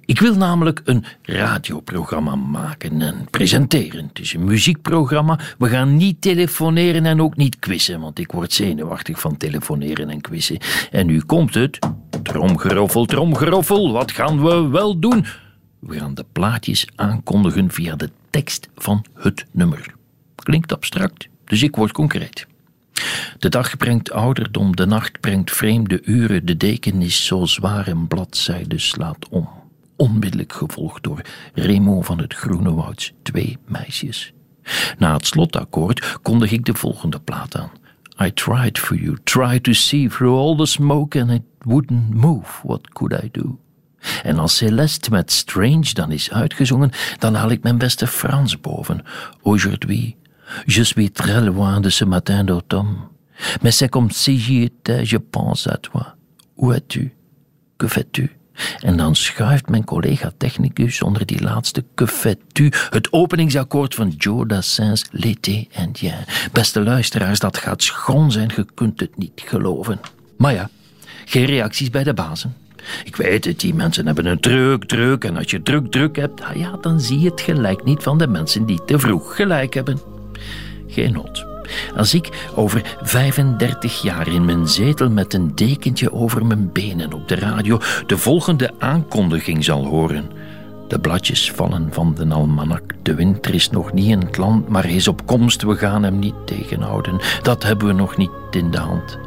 Ik 0.08 0.20
wil 0.20 0.34
namelijk 0.34 0.80
een 0.84 1.04
radioprogramma 1.22 2.34
maken 2.34 3.02
en 3.02 3.26
presenteren. 3.30 4.06
Het 4.08 4.18
is 4.18 4.34
een 4.34 4.44
muziekprogramma. 4.44 5.38
We 5.58 5.68
gaan 5.68 5.96
niet 5.96 6.20
telefoneren 6.20 7.06
en 7.06 7.20
ook 7.20 7.36
niet 7.36 7.58
quizzen, 7.58 8.00
want 8.00 8.18
ik 8.18 8.32
word 8.32 8.52
zenuwachtig 8.52 9.20
van 9.20 9.36
telefoneren 9.36 10.10
en 10.10 10.20
quizzen. 10.20 10.58
En 10.90 11.06
nu 11.06 11.20
komt 11.20 11.54
het. 11.54 11.78
Tromgeroffel, 12.22 13.04
tromgeroffel, 13.04 13.92
wat 13.92 14.12
gaan 14.12 14.42
we 14.44 14.68
wel 14.68 14.98
doen? 14.98 15.26
We 15.78 15.98
gaan 15.98 16.14
de 16.14 16.24
plaatjes 16.32 16.86
aankondigen 16.94 17.70
via 17.70 17.96
de 17.96 18.10
tekst 18.30 18.68
van 18.74 19.04
het 19.14 19.46
nummer. 19.50 19.94
Klinkt 20.34 20.72
abstract, 20.72 21.28
dus 21.44 21.62
ik 21.62 21.76
word 21.76 21.92
concreet. 21.92 22.46
De 23.38 23.48
dag 23.48 23.76
brengt 23.76 24.12
ouderdom, 24.12 24.76
de 24.76 24.86
nacht 24.86 25.20
brengt 25.20 25.52
vreemde 25.52 26.02
uren, 26.04 26.46
de 26.46 26.56
deken 26.56 27.02
is 27.02 27.26
zo 27.26 27.44
zwaar 27.44 27.86
en 27.86 28.06
bladzijde 28.06 28.78
slaat 28.78 29.28
om. 29.28 29.48
Onmiddellijk 29.96 30.52
gevolgd 30.52 31.02
door 31.02 31.20
Remo 31.54 32.02
van 32.02 32.18
het 32.18 32.34
Groene 32.34 32.72
Wouds, 32.74 33.12
twee 33.22 33.58
meisjes. 33.66 34.32
Na 34.98 35.12
het 35.12 35.26
slotakkoord 35.26 36.18
kondig 36.22 36.52
ik 36.52 36.64
de 36.64 36.74
volgende 36.74 37.20
plaat 37.20 37.56
aan. 37.56 37.70
I 38.20 38.32
tried 38.32 38.78
for 38.78 38.96
you, 38.96 39.16
tried 39.24 39.62
to 39.64 39.72
see 39.72 40.08
through 40.08 40.38
all 40.38 40.56
the 40.56 40.66
smoke 40.66 41.20
and 41.20 41.30
it 41.30 41.42
wouldn't 41.58 42.14
move. 42.14 42.46
What 42.62 42.88
could 42.92 43.12
I 43.24 43.28
do? 43.32 43.58
En 44.22 44.38
als 44.38 44.56
Celeste 44.56 45.10
met 45.10 45.32
Strange 45.32 45.92
dan 45.92 46.10
is 46.10 46.30
uitgezongen, 46.30 46.90
dan 47.18 47.34
haal 47.34 47.50
ik 47.50 47.62
mijn 47.62 47.78
beste 47.78 48.06
Frans 48.06 48.60
boven. 48.60 49.04
Aujourd'hui, 49.42 50.16
je 50.66 50.84
suis 50.84 51.10
très 51.12 51.44
loin 51.44 51.80
de 51.80 51.90
ce 51.90 52.04
matin 52.04 52.44
d'automne. 52.44 52.96
Mais 53.62 53.76
c'est 53.76 53.90
comme 53.90 54.10
si 54.10 54.38
j'y 54.38 54.62
étais, 54.62 55.04
je 55.04 55.18
pense 55.18 55.66
à 55.66 55.76
toi. 55.76 56.14
Où 56.54 56.72
es-tu? 56.72 57.12
Que 57.76 57.88
fais-tu? 57.88 58.38
En 58.80 58.96
dan 58.96 59.14
schuift 59.14 59.68
mijn 59.68 59.84
collega 59.84 60.32
technicus 60.36 61.02
onder 61.02 61.26
die 61.26 61.42
laatste 61.42 61.84
que 61.94 62.06
fais-tu 62.06 62.72
het 62.90 63.12
openingsakkoord 63.12 63.94
van 63.94 64.08
Joe 64.08 64.46
Dassin's 64.46 65.04
L'été 65.10 65.66
indien. 65.70 66.24
Beste 66.52 66.80
luisteraars, 66.82 67.38
dat 67.38 67.56
gaat 67.56 67.82
schoon 67.82 68.32
zijn, 68.32 68.50
je 68.56 68.66
kunt 68.74 69.00
het 69.00 69.16
niet 69.16 69.42
geloven. 69.44 70.00
Maar 70.36 70.52
ja, 70.52 70.70
geen 71.24 71.44
reacties 71.44 71.90
bij 71.90 72.04
de 72.04 72.14
bazen. 72.14 72.54
Ik 73.04 73.16
weet 73.16 73.44
het, 73.44 73.60
die 73.60 73.74
mensen 73.74 74.06
hebben 74.06 74.26
een 74.26 74.40
druk, 74.40 74.84
druk. 74.84 75.24
En 75.24 75.36
als 75.36 75.50
je 75.50 75.62
druk, 75.62 75.90
druk 75.90 76.16
hebt, 76.16 76.42
ah 76.42 76.56
ja, 76.56 76.76
dan 76.80 77.00
zie 77.00 77.20
je 77.20 77.30
het 77.30 77.40
gelijk 77.40 77.84
niet 77.84 78.02
van 78.02 78.18
de 78.18 78.26
mensen 78.26 78.66
die 78.66 78.84
te 78.84 78.98
vroeg 78.98 79.36
gelijk 79.36 79.74
hebben. 79.74 80.00
Geen 80.86 81.12
nood. 81.12 81.46
Als 81.96 82.14
ik 82.14 82.48
over 82.54 82.96
35 83.02 84.02
jaar 84.02 84.28
in 84.28 84.44
mijn 84.44 84.68
zetel 84.68 85.10
met 85.10 85.34
een 85.34 85.54
dekentje 85.54 86.12
over 86.12 86.46
mijn 86.46 86.72
benen 86.72 87.12
op 87.12 87.28
de 87.28 87.34
radio 87.34 87.78
de 88.06 88.18
volgende 88.18 88.70
aankondiging 88.78 89.64
zal 89.64 89.84
horen. 89.84 90.30
De 90.88 90.98
bladjes 90.98 91.50
vallen 91.50 91.88
van 91.90 92.14
de 92.14 92.34
almanak. 92.34 92.82
De 93.02 93.14
winter 93.14 93.54
is 93.54 93.70
nog 93.70 93.92
niet 93.92 94.06
in 94.06 94.20
het 94.20 94.36
land, 94.36 94.68
maar 94.68 94.82
hij 94.82 94.94
is 94.94 95.08
op 95.08 95.26
komst. 95.26 95.62
We 95.62 95.76
gaan 95.76 96.02
hem 96.02 96.18
niet 96.18 96.46
tegenhouden. 96.46 97.20
Dat 97.42 97.62
hebben 97.62 97.86
we 97.86 97.92
nog 97.92 98.16
niet 98.16 98.30
in 98.50 98.70
de 98.70 98.78
hand 98.78 99.18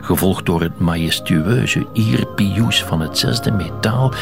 gevolgd 0.00 0.46
door 0.46 0.60
het 0.60 0.78
majestueuze 0.78 1.86
ierpious 1.92 2.84
van 2.84 3.00
het 3.00 3.18
zesde 3.18 3.52
metaal, 3.52 4.12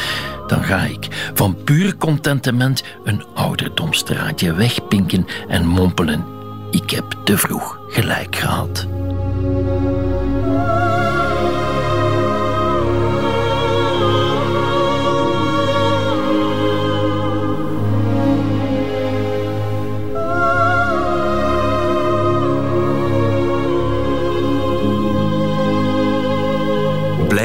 dan 0.47 0.63
ga 0.63 0.81
ik 0.83 1.31
van 1.33 1.63
puur 1.63 1.97
contentement 1.97 2.83
een 3.03 3.23
ouderdomstraatje 3.33 4.53
wegpinken 4.53 5.25
en 5.47 5.65
mompelen. 5.65 6.25
Ik 6.71 6.89
heb 6.89 7.15
te 7.23 7.37
vroeg 7.37 7.79
gelijk 7.87 8.35
gehad. 8.35 8.87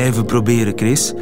Blijven 0.08 0.28
proberen, 0.28 0.72
Chris. 0.76 1.14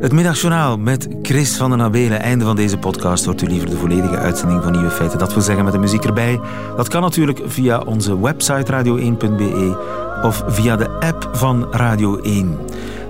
Het 0.00 0.12
middagjournaal 0.12 0.78
met 0.78 1.08
Chris 1.22 1.56
van 1.56 1.70
den 1.70 1.82
Abelen. 1.82 2.20
Einde 2.20 2.44
van 2.44 2.56
deze 2.56 2.78
podcast 2.78 3.24
hoort 3.24 3.42
u 3.42 3.46
liever 3.46 3.70
de 3.70 3.76
volledige 3.76 4.16
uitzending 4.16 4.62
van 4.62 4.72
Nieuwe 4.72 4.90
Feiten. 4.90 5.18
Dat 5.18 5.32
wil 5.32 5.42
zeggen 5.42 5.64
met 5.64 5.72
de 5.72 5.78
muziek 5.78 6.04
erbij. 6.04 6.40
Dat 6.76 6.88
kan 6.88 7.02
natuurlijk 7.02 7.42
via 7.46 7.80
onze 7.80 8.20
website 8.20 8.72
radio1.be 8.72 9.76
of 10.22 10.44
via 10.46 10.76
de 10.76 10.88
app 10.88 11.28
van 11.32 11.66
Radio 11.70 12.18
1. 12.18 12.58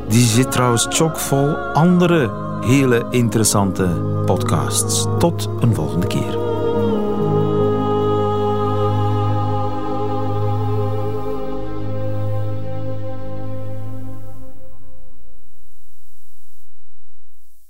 Die 0.08 0.26
zit 0.26 0.52
trouwens 0.52 0.86
chockvol 0.90 1.56
andere 1.56 2.30
hele 2.60 3.06
interessante 3.10 3.88
podcasts. 4.26 5.06
Tot 5.18 5.48
een 5.60 5.74
volgende 5.74 6.06
keer. 6.06 6.43